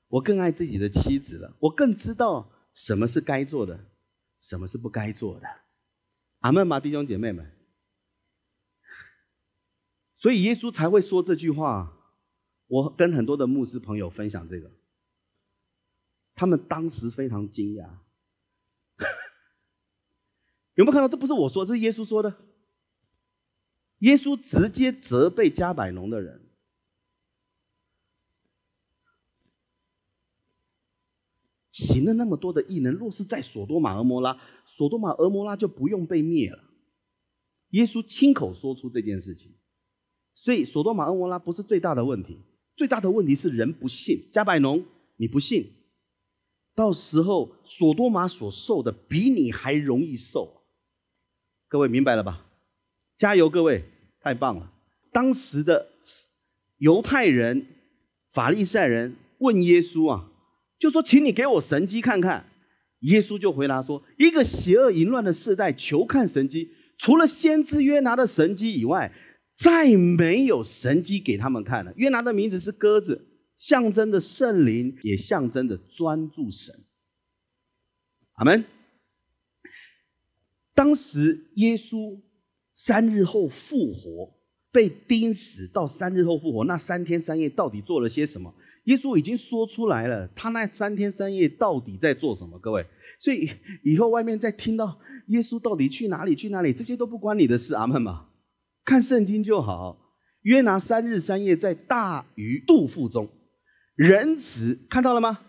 [0.07, 3.87] 我更爱自己的妻子了，我更知道什么是该做的，
[4.41, 5.49] 什么是不该做的。
[6.39, 7.51] 阿门吗，弟兄姐妹们？
[10.15, 11.93] 所以耶稣才会说这句话。
[12.69, 14.71] 我跟很多的牧师朋友分享这个，
[16.37, 17.89] 他们当时非常惊讶。
[20.75, 21.09] 有没有看到？
[21.09, 22.46] 这不是我说，这是耶稣说的。
[24.07, 26.41] 耶稣直接责备加百农的人，
[31.73, 36.63] 行了那么多的异能，若是在索多玛、俄摩拉，索多玛、俄摩拉就不用被灭了。
[37.71, 39.57] 耶稣亲口说出这件事情，
[40.37, 42.39] 所以索多玛、俄摩拉不是最大的问题，
[42.77, 44.31] 最大的问题是人不信。
[44.33, 44.87] 加百农，
[45.17, 45.73] 你不信，
[46.77, 50.63] 到时候索多玛所受的比你还容易受。
[51.67, 52.47] 各位明白了吧？
[53.19, 53.85] 加油，各位，
[54.27, 54.73] 太棒了！
[55.13, 55.89] 当时的
[56.79, 57.65] 犹太人、
[58.33, 60.29] 法利赛人问耶稣啊，
[60.81, 62.45] 就说：“请你给我神机看看。”
[63.07, 69.13] 耶稣就回答说：“一个邪恶淫乱的世代，求看神机，除了先知约拿的神机以外，
[69.55, 76.75] 再没有神机给他们看了。”约拿的名字是鸽子，象征着圣灵，也象征着专注神。
[78.33, 78.65] 阿门。
[80.75, 82.21] 当时耶稣。
[82.77, 84.31] 三日后复活，
[84.71, 88.55] 被钉死到三日后复活，那三天三夜到底做了些什么？
[88.85, 92.59] 耶稣已经说出来了，他那三天三夜到底在做什么？
[92.59, 92.85] 各位，
[93.19, 93.51] 所以
[93.83, 94.99] 以后外面再听到
[95.29, 98.27] 耶稣到底去哪里去哪里，这些都不关你的事，阿门嘛。
[98.85, 100.15] 看圣经就好。
[100.43, 103.27] 约拿三日三夜在大鱼肚腹中，
[103.95, 105.41] 人子看到了吗？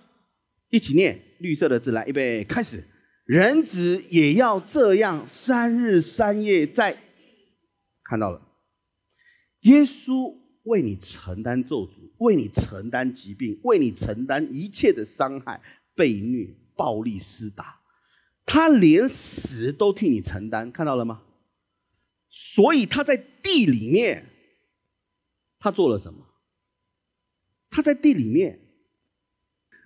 [0.70, 2.82] 一起念绿色的字来，预备开始。
[3.26, 6.98] 人子也要这样三日三夜在。
[8.08, 8.42] 看到了，
[9.62, 10.34] 耶稣
[10.64, 15.62] 为你承担咒诅，为你承担疾病，为你承担一切的伤害、
[15.94, 17.82] 被虐、暴力厮打，
[18.46, 21.24] 他连死都替你承担，看到了吗？
[22.30, 24.26] 所以他在地里面，
[25.60, 26.26] 他做了什么？
[27.70, 28.62] 他在地里面。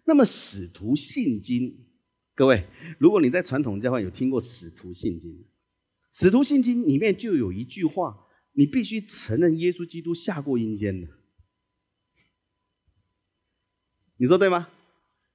[0.05, 1.87] 那么使徒信经，
[2.35, 2.67] 各位，
[2.99, 5.43] 如果你在传统教会有听过使徒信经。
[6.11, 11.07] 使徒信经里面就有一句话，你必须承认耶稣基督下过阴间的，
[14.17, 14.69] 你说对吗？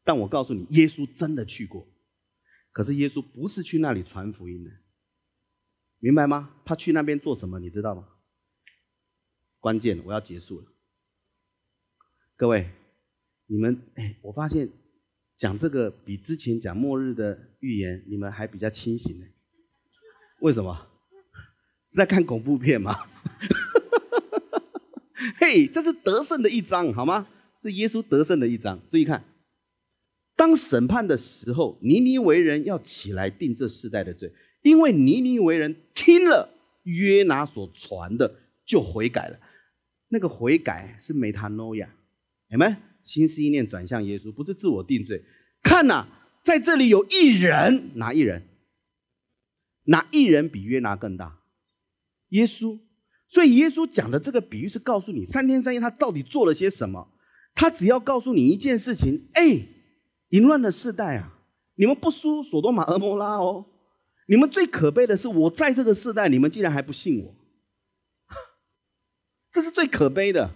[0.05, 1.89] 但我告诉你，耶稣真的去过，
[2.73, 4.71] 可是耶稣不是去那里传福音的，
[5.99, 6.61] 明白吗？
[6.65, 7.59] 他去那边做什么？
[7.59, 8.09] 你知道吗？
[9.59, 10.73] 关键，我要结束了。
[12.37, 12.71] 各位，
[13.47, 14.71] 你们哎，我发现
[15.39, 19.27] 讲这个比之前讲末日的预言，你们还比较清醒呢。
[20.41, 20.89] 为什么？
[21.89, 22.97] 是在看恐怖片吗？
[25.39, 27.27] 嘿，这是得胜的一章，好吗？
[27.57, 28.81] 是耶稣得胜的一章。
[28.89, 29.25] 注意看，
[30.37, 34.33] 当审判的时候，尼尼为人要起来定这世代的罪，
[34.63, 36.51] 因为尼尼为人听了
[36.83, 39.39] 约拿所传的，就悔改了。
[40.09, 41.89] 那个悔改是梅塔诺亚，
[42.51, 42.77] 你们？
[43.03, 45.23] 心思意念转向耶稣，不是自我定罪。
[45.63, 46.07] 看呐，
[46.43, 48.43] 在这里有一人，哪一人？
[49.87, 51.41] 哪一人比约拿更大？
[52.29, 52.79] 耶稣。
[53.29, 57.13] 所以耶稣讲的这个比喻是告诉你，三天三夜他到底做了些什么。
[57.57, 59.67] 他只要告诉你一件事情：哎，
[60.29, 61.41] 淫乱的世代啊，
[61.75, 63.67] 你们不输索多玛、俄摩拉哦。
[64.29, 67.35] 你们最可悲的是，我在这个世代，你们竟然还不信我。
[69.51, 70.53] 这是最可悲的。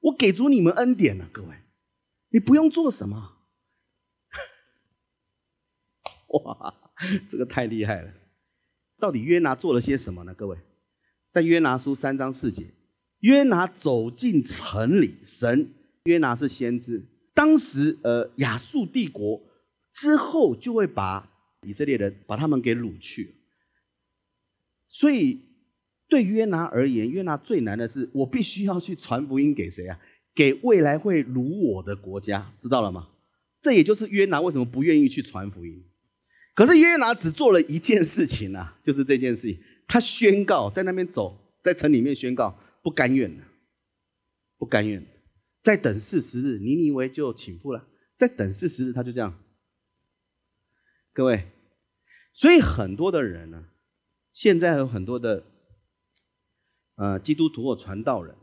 [0.00, 1.56] 我给足你们恩典了，各位，
[2.30, 3.36] 你不用做什么。
[6.28, 6.74] 哇，
[7.30, 8.12] 这个太厉害了。
[8.98, 10.34] 到底约拿做了些什么呢？
[10.34, 10.56] 各位，
[11.30, 12.66] 在约拿书三章四节，
[13.20, 15.70] 约拿走进城里，神
[16.04, 17.04] 约拿是先知。
[17.34, 19.42] 当时，呃，亚述帝国
[19.92, 21.30] 之后就会把
[21.66, 23.34] 以色列人把他们给掳去。
[24.88, 25.40] 所以，
[26.08, 29.98] 对约拿而言，约拿最难的是，我必须要去传福音给谁啊？
[30.34, 33.08] 给未来会掳我的国家，知道了吗？
[33.60, 35.84] 这也就是约拿为什么不愿意去传福音。
[36.54, 43.42] 可是约拿只做了一件事情呐，就是这件事情，他宣告在那边走，在城里面宣告不甘愿，
[44.56, 45.04] 不甘愿，
[45.62, 47.88] 再等四十日，尼尼微就倾覆了。
[48.16, 49.36] 再等四十日，他就这样。
[51.12, 51.50] 各位，
[52.32, 53.66] 所以很多的人呢，
[54.32, 55.44] 现在有很多的
[56.94, 58.36] 呃基督徒或传道人，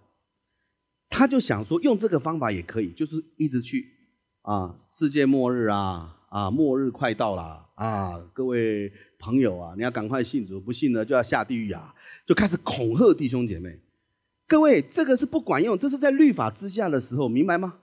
[1.07, 3.88] 他就想说用这个方法也可以，就是一直去
[4.41, 6.18] 啊，世界末日啊。
[6.32, 8.17] 啊，末日快到了啊！
[8.32, 11.93] 各位朋友啊，你要赶快信主，不信呢就要下地狱啊！
[12.25, 13.77] 就开始恐吓弟兄姐妹。
[14.47, 17.79] 各位，这个是不管用，这是在律法之下的时候，明白吗？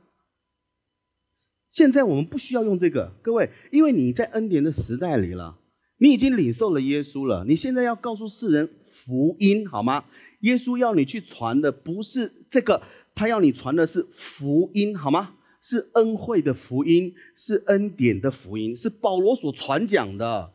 [1.71, 5.59] 现在我们不需要用这个，各位，因为你在恩典的时代里了，
[5.99, 7.45] 你已经领受了耶稣了。
[7.45, 10.07] 你现在要告诉世人福音，好吗？
[10.41, 12.81] 耶稣要你去传的不是这个，
[13.15, 15.35] 他要你传的是福音，好吗？
[15.69, 20.55] 是恩惠的福音，是恩典的福音，是保罗所传讲的。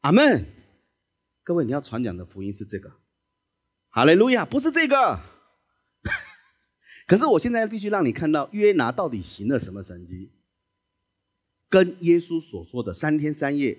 [0.00, 0.44] 阿门。
[1.42, 2.92] 各位，你要传讲的福音是这个。
[3.88, 5.18] 哈利路亚，不是这个。
[7.08, 10.30] 可是我现在必须让你看到约拿到底行了什么神迹，
[11.70, 13.78] 跟耶稣所说的三天三夜，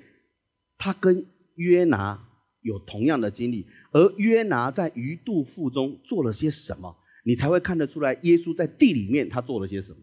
[0.80, 2.28] 他跟约拿
[2.62, 10.00] 有同样的经历，而约拿在鱼肚腹中做了些什么，你才会看得出来耶稣在地里面他做了些什么，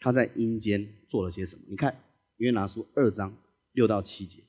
[0.00, 1.62] 他在阴间做了些什么？
[1.68, 2.02] 你看
[2.38, 3.36] 约拿书二章
[3.72, 4.42] 六到七节，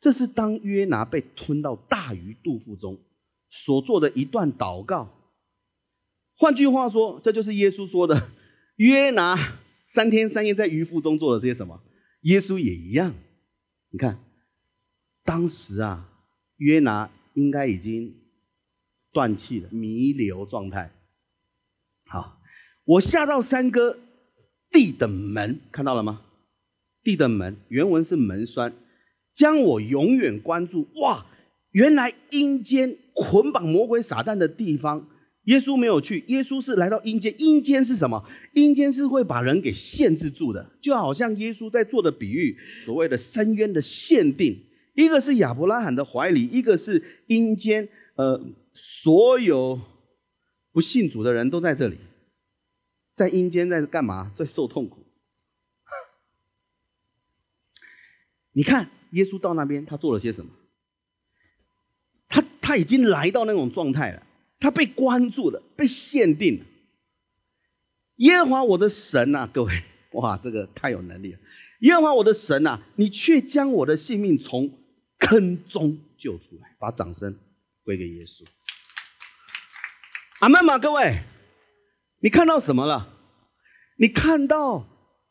[0.00, 2.98] 这是当约拿被吞到大鱼肚腹中
[3.48, 5.14] 所做的一段祷告。
[6.36, 8.30] 换句话说，这就是耶稣说的：
[8.76, 11.82] 约拿三天三夜在鱼腹中做了些什么？
[12.22, 13.14] 耶稣也一样。
[13.90, 14.22] 你看，
[15.24, 16.08] 当时啊，
[16.56, 18.14] 约拿应该已经
[19.12, 20.92] 断气了，弥留状态。
[22.06, 22.40] 好，
[22.84, 23.98] 我下到三哥
[24.70, 26.22] 地的门，看到了吗？
[27.02, 28.72] 地的门原文是门栓，
[29.34, 30.86] 将我永远关住。
[30.96, 31.26] 哇，
[31.72, 35.08] 原来阴间捆绑魔鬼撒旦的地方。
[35.44, 37.34] 耶稣没有去，耶稣是来到阴间。
[37.38, 38.22] 阴间是什么？
[38.52, 42.54] 阴间是会把人给限制住的，就好像耶稣在做的比喻，
[42.84, 44.54] 所谓的深渊的限定，
[44.94, 47.88] 一个是亚伯拉罕的怀里，一个是阴间。
[48.16, 48.38] 呃，
[48.74, 49.80] 所有
[50.70, 51.96] 不信主的人都在这里，
[53.18, 54.30] 在阴间在干嘛？
[54.32, 55.04] 在受痛苦。
[58.52, 60.52] 你看，耶稣到那边，他做了些什么？
[62.28, 64.22] 他他已经来到那种状态了。
[64.60, 66.64] 他被关注了，被限定了。
[68.16, 69.82] 耶和华我的神呐，各位，
[70.14, 71.38] 哇，这个太有能力了！
[71.80, 74.72] 耶和华我的神呐，你却将我的性命从
[75.18, 77.36] 坑中救出来，把掌声
[77.82, 78.44] 归给耶稣。
[80.40, 80.78] 阿门吗？
[80.78, 81.20] 各位，
[82.20, 83.14] 你看到什么了？
[83.98, 84.86] 你看到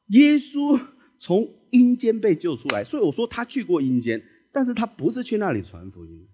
[0.08, 0.80] 耶稣
[1.18, 4.22] 从阴间被救出来，所以我说他去过阴间，
[4.52, 6.28] 但是他不是去那里传福音。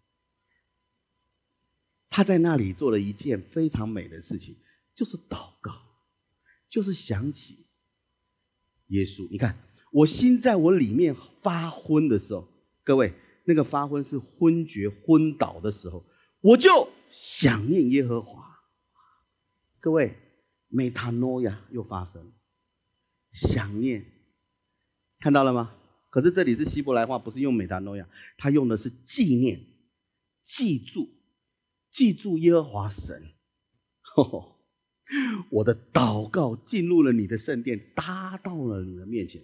[2.10, 4.56] 他在那里做了一件非常美的事情，
[4.95, 5.72] 就是祷告，
[6.70, 7.66] 就是想起
[8.88, 9.28] 耶稣。
[9.32, 9.58] 你看，
[9.91, 12.47] 我心在我里面发昏的时候，
[12.84, 13.12] 各位，
[13.45, 16.04] 那个发昏是昏厥、昏倒的时候，
[16.41, 18.43] 我就想念耶和华。
[19.80, 20.16] 各位，
[20.74, 22.32] 美塔诺亚又发生，
[23.32, 24.03] 想念，
[25.19, 25.76] 看到了吗？
[26.09, 28.07] 可是这里是希伯来话，不是用美塔诺亚，
[28.38, 29.59] 他用的是纪念、
[30.41, 31.09] 记住。
[31.91, 33.21] 记住耶和华神，
[35.51, 39.39] 我的祷告进入了你的圣殿，搭到了你的面前。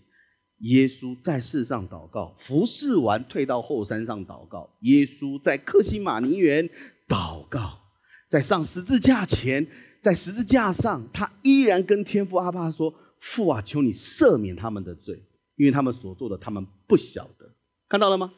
[0.62, 4.76] 耶稣在世上祷告，服侍完退到后山上祷告。
[4.80, 6.68] 耶稣在克西马尼园
[7.08, 7.80] 祷告，
[8.28, 9.68] 在上十字架前，
[10.02, 15.22] 在十字架上，他依然跟天父阿爸说：“父啊，求你赦免他们的罪，
[15.56, 17.54] 因为他们所做的，他们不晓得。”
[17.90, 18.34] 看到了吗？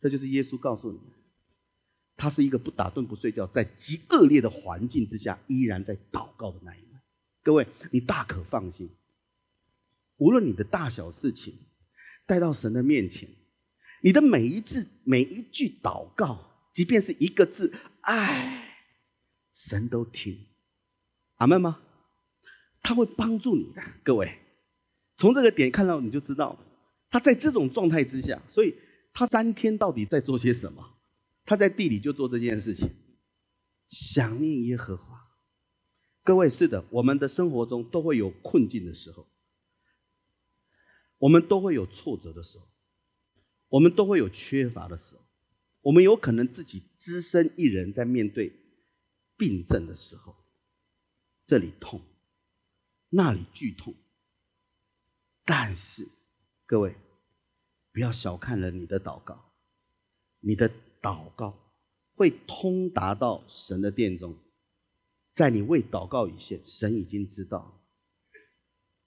[0.00, 0.98] 这就是耶稣告诉你。
[2.16, 7.00] 他是一个不打盹不睡觉，在极恶劣的环境之下依然在祷告的那一位。
[7.42, 8.90] 各位，你大可放心，
[10.18, 11.54] 无论你的大小事情
[12.26, 13.26] 带到神的面前，
[14.02, 16.38] 你的每一字每一句祷告，
[16.74, 17.72] 即便是一个字
[18.02, 18.69] “爱”，
[19.52, 20.46] 神都听。
[21.36, 21.80] 阿门吗？
[22.82, 23.82] 他会帮助你的。
[24.02, 24.38] 各位，
[25.16, 26.58] 从这个点看到你就知道，
[27.10, 28.74] 他在这种状态之下，所以
[29.12, 30.96] 他三天到底在做些什么？
[31.44, 32.88] 他在地里就做这件事情，
[33.88, 35.28] 想念耶和华。
[36.22, 39.26] 各位是的，我们的生活中都会有困境的时候，
[41.18, 42.68] 我们都会有挫折的时候，
[43.68, 45.22] 我们都会有缺乏的时候，
[45.80, 48.52] 我们有可能自己只身一人在面对
[49.40, 50.36] 病症的时候，
[51.46, 52.00] 这里痛，
[53.08, 53.94] 那里剧痛。
[55.44, 56.06] 但是
[56.66, 56.94] 各位，
[57.90, 59.52] 不要小看了你的祷告，
[60.40, 60.70] 你的。
[61.02, 61.58] 祷告
[62.14, 64.36] 会通达到神的殿中，
[65.32, 67.82] 在你未祷告以前，神已经知道。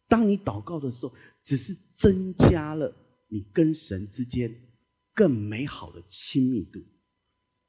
[0.08, 1.14] 当你祷告的时候，
[1.44, 2.92] 只是增加了
[3.28, 4.52] 你跟神之间
[5.14, 6.84] 更美好的亲密度。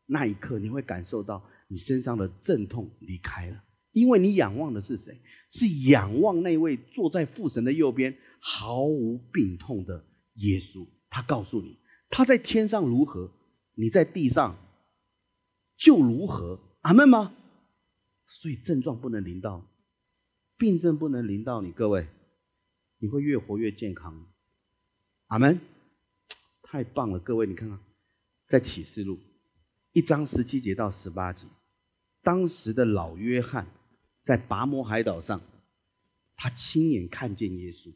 [0.07, 5.21] 那一刻，你会感受到你身上的阵痛离开了，因为你仰望的是谁？
[5.51, 10.87] 是仰望那位坐在父神的右边、毫无病痛的耶稣。
[11.09, 11.79] 他告诉你，
[12.11, 13.31] 他在天上如何。
[13.77, 14.57] 你在地上
[15.77, 16.61] 就如何？
[16.83, 17.35] 阿门吗？
[18.27, 19.69] 所以症状不能临到。
[20.57, 22.07] 病症不能临到你，各位，
[22.99, 24.29] 你会越活越健康。
[25.27, 25.59] 阿门，
[26.63, 27.79] 太棒了，各位，你看看，
[28.47, 29.19] 在启示录
[29.95, 31.47] 一章十七节到十八节，
[32.20, 33.64] 当时的老约翰
[34.24, 35.40] 在拔摩海岛上，
[36.34, 37.92] 他亲眼看见耶稣。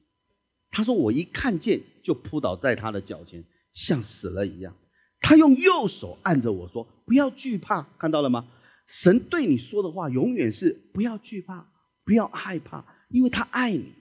[0.70, 4.72] 他说：“我一看见就扑倒在他的脚前，像死了一样。
[5.18, 8.48] 他用右手按着我说：‘不要惧怕。’看到了吗？
[8.86, 11.68] 神对你说的话永远是不要惧怕，
[12.04, 13.92] 不要害怕，因为他爱你。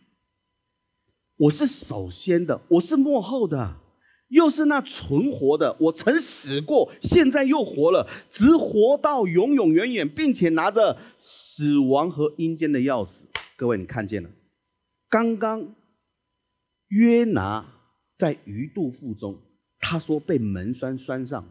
[1.37, 3.75] 我是首先的，我是幕后的，
[4.29, 5.75] 又是那存活的。
[5.79, 13.25] 我曾死过，现在又活了，直活到永永远远，并且拿着死亡和阴间的钥匙。
[13.55, 14.29] 各位，你看见了？
[15.09, 15.75] 刚刚。”
[16.89, 17.65] 约拿
[18.15, 19.41] 在鱼肚腹中，
[19.77, 21.49] 他说被门栓栓上，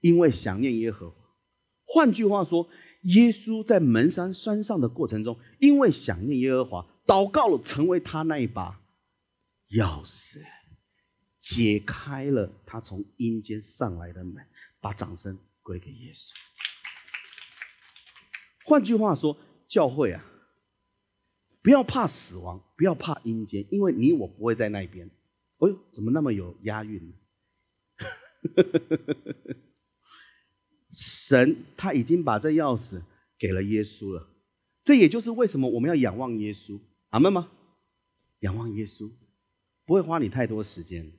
[0.00, 1.16] 因为想念耶和华。
[1.86, 2.68] 换句话说，
[3.02, 8.80] 耶稣在门栓栓上的过程中，因为想念耶和华，祷告了，成为他那一把
[9.70, 10.40] 钥匙，
[11.44, 14.42] 解开了他从阴间上来的门。
[14.80, 16.30] 把掌声归给耶稣。
[18.66, 20.22] 换句话说，教会啊。
[21.62, 25.06] 不要怕死亡，不要怕阴间，因为你我不会在那边。
[25.58, 27.14] 哎呦，怎么那么有押韵呢？
[30.92, 33.02] 神他已经把这钥匙
[33.38, 34.28] 给了耶稣了，
[34.84, 36.78] 这也就是为什么我们要仰望耶稣，
[37.08, 37.50] 阿门吗？
[38.40, 39.10] 仰望耶稣
[39.86, 41.10] 不会花你太多时间，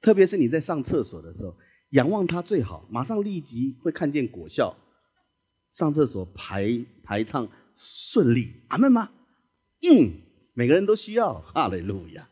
[0.00, 1.56] 特别是你在上厕所的时候，
[1.90, 4.76] 仰望他最好，马上立即会看见果效，
[5.70, 9.10] 上厕所排排畅顺利，阿门吗？
[9.82, 10.20] 嗯，
[10.54, 12.28] 每个人都需要哈利路亚。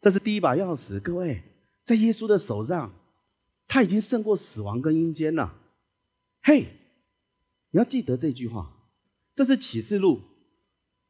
[0.00, 1.42] 这是第一把钥匙，各位，
[1.84, 2.94] 在耶稣的手上，
[3.66, 5.58] 他已经胜过死亡跟阴间了。
[6.42, 6.66] 嘿，
[7.70, 8.90] 你要记得这句话，
[9.34, 10.22] 这是启示录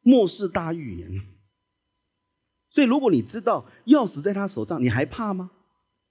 [0.01, 1.36] 末世大预言。
[2.69, 5.51] 所以，如果你知道钥匙在他手上，你还怕吗？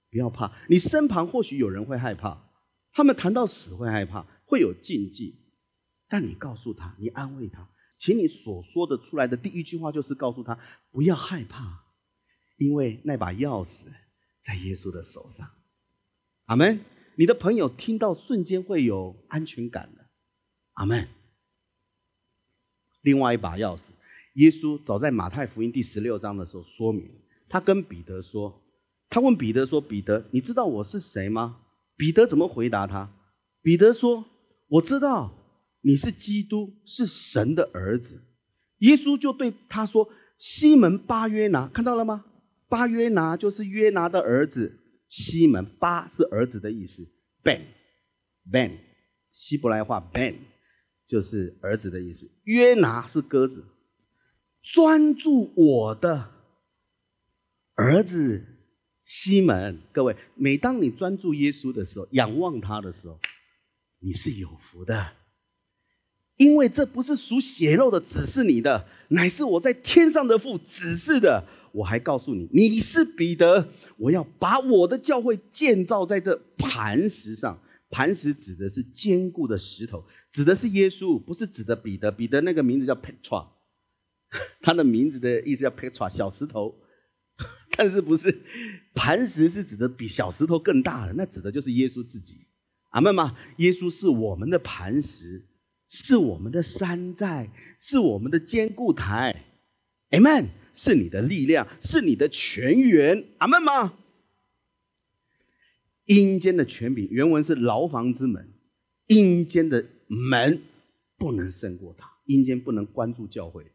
[0.09, 2.49] 不要怕，你身旁或许有人会害怕，
[2.93, 5.35] 他们谈到死会害怕，会有禁忌，
[6.07, 7.69] 但你告诉他，你安慰他。
[7.97, 10.57] 请你所说的出来的第一句话就是告诉他
[10.91, 11.83] 不要害怕，
[12.57, 13.87] 因为那把钥匙
[14.39, 15.49] 在耶稣的手上。
[16.45, 16.79] 阿门。
[17.19, 20.05] 你的朋友听到瞬间会有安全感的。
[20.73, 21.07] 阿门。
[23.01, 23.89] 另外一把钥匙，
[24.37, 27.09] 耶稣早在马太福音第十六章的时候说明，
[27.49, 28.61] 他跟彼得说，
[29.09, 31.61] 他问彼得说：“彼得，你知道我是谁吗？”
[31.97, 33.11] 彼得怎么回答他？
[33.63, 34.23] 彼得说
[34.69, 35.33] ：“我知道。”
[35.81, 38.21] 你是基督，是神的儿子。
[38.79, 40.07] 耶稣就对他说
[40.37, 42.25] ：“西门巴约拿，看到了吗？
[42.67, 44.77] 巴约拿就是约拿的儿子。
[45.07, 47.07] 西门巴是儿子的意思
[47.41, 48.77] ，Ben，Ben，
[49.31, 50.35] 希伯来话 Ben
[51.07, 52.29] 就是儿子的意思。
[52.43, 53.65] 约拿是鸽子。
[54.73, 56.29] 专注我的
[57.75, 58.43] 儿子
[59.01, 63.17] 西门，各位，每当你专注耶稣的时候，仰望他的时候，
[63.99, 65.13] 你是有福的。”
[66.35, 71.43] 因为这不是属血肉的，只是你的，乃是我在天上的父指示的。
[71.71, 77.57] 我还告诉你，你是彼得，我要把我的教会建造在这磐石上。
[77.89, 82.11] 磐石指的是坚固的石头，指的是耶稣，不是指的彼得。
[82.11, 83.47] 彼得那个名字叫 Petra，
[84.61, 86.75] 他的名字的意思叫 Petra，小石头。
[87.77, 88.35] 但是不是
[88.93, 92.47] 磐石是指的比小石头更大的，那指的就是耶稣自己。
[92.89, 93.37] 阿门吗？
[93.57, 95.45] 耶稣是我们的磐石。
[95.89, 97.49] 是我们的山寨，
[97.79, 99.45] 是我们的坚固台
[100.09, 100.47] ，Amen。
[100.73, 103.97] 是你的力量，是你的泉源，阿门吗？
[106.05, 108.53] 阴间的权柄，原文是牢房之门，
[109.07, 110.61] 阴间的门
[111.17, 113.71] 不能胜过他，阴间不能关注教会，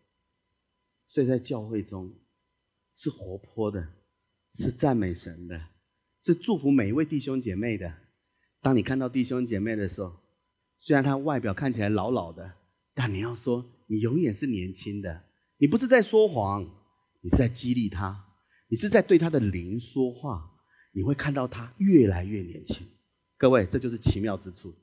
[1.12, 2.12] 所以在教会中
[2.96, 3.86] 是活泼的，
[4.54, 5.68] 是赞美神的，
[6.20, 7.94] 是祝福每一位弟兄姐妹的。
[8.60, 10.20] 当你看到弟兄姐妹的时候。
[10.84, 12.54] 虽然他外表看起来老老的，
[12.92, 15.22] 但你要说你永远是年轻的，
[15.58, 16.68] 你不是在说谎，
[17.20, 18.24] 你是在激励他，
[18.66, 20.50] 你是在对他的灵说话，
[20.90, 22.84] 你会看到他越来越年轻。
[23.38, 24.74] 各位，这就是奇妙之处，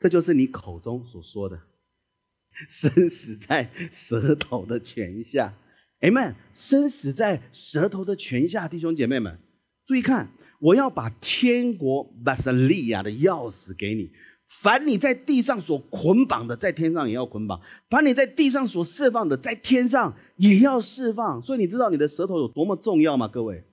[0.00, 1.62] 这就是你口中所说的，
[2.68, 5.56] 生死在舌头的泉下。
[6.00, 9.38] Amen，生死在舌头的泉下，弟兄姐妹们，
[9.86, 14.10] 注意看，我要把天国巴萨利亚的钥匙给你。
[14.48, 17.58] 凡你在地上所捆绑的，在天上也要捆绑；
[17.90, 21.42] 凡你在地上所释放的，在天上也要释放。
[21.42, 23.26] 所以你知道你的舌头有多么重要吗？
[23.26, 23.64] 各位，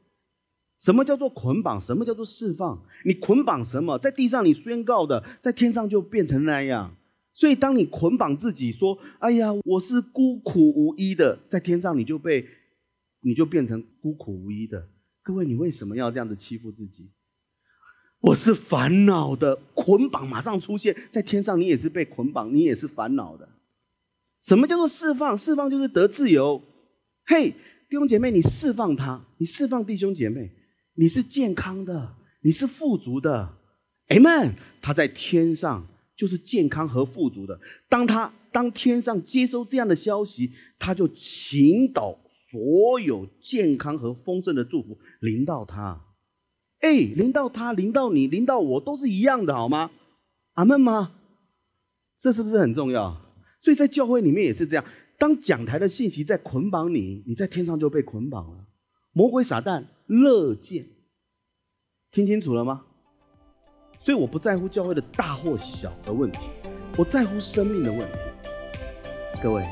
[0.80, 1.80] 什么叫做捆绑？
[1.80, 2.82] 什么叫做释放？
[3.06, 4.00] 你捆绑什么？
[4.00, 6.96] 在地上你宣告的，在天上就变成那样。
[7.34, 12.46] 所以当你捆绑自己说：“哎呀，我是孤苦无依的”，在天上你就被
[13.22, 14.90] 你就变成孤苦无依的。
[15.24, 17.12] 各位，你为什么要这样子欺负自己？
[18.20, 23.50] 我是烦恼的捆绑，马上出现在天上，你也是被捆绑，你也是烦恼的。
[24.42, 25.38] 什么叫做释放？
[25.38, 26.62] 释放就是得自由。
[27.26, 27.50] 嘿，
[27.90, 30.52] 弟兄姐妹，你释放他，你释放弟兄姐妹，
[30.96, 33.58] 你是健康的，你是富足的。
[34.10, 34.54] Amen。
[34.82, 37.60] 他在天上就是健康和富足的。
[37.90, 46.00] 当他当天上接收这样的消息，他就倾倒所有健康和丰盛的祝福临到他。
[46.80, 49.92] 哎，临到他，临到你，临到我，都是一样的，好吗？
[50.54, 51.14] 阿门吗？
[52.18, 53.20] 这是不是很重要？
[53.60, 54.86] 所以在教会里面也是这样。
[55.18, 58.68] 当讲台的信息在捆绑你，你在天上就被捆绑了。
[59.14, 60.88] 魔鬼撒旦乐见，
[62.12, 62.86] 听清楚了吗？
[64.04, 66.40] 所以我不在乎教会的大或小的问题，
[66.98, 68.18] 我在乎生命的问题。
[69.42, 69.64] 各位，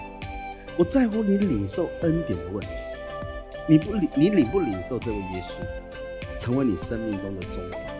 [0.77, 2.67] 我在乎你领受恩典的问题。
[3.67, 6.39] 你不领，你领不领受这位耶稣？
[6.39, 7.90] 成为你生命中的重要。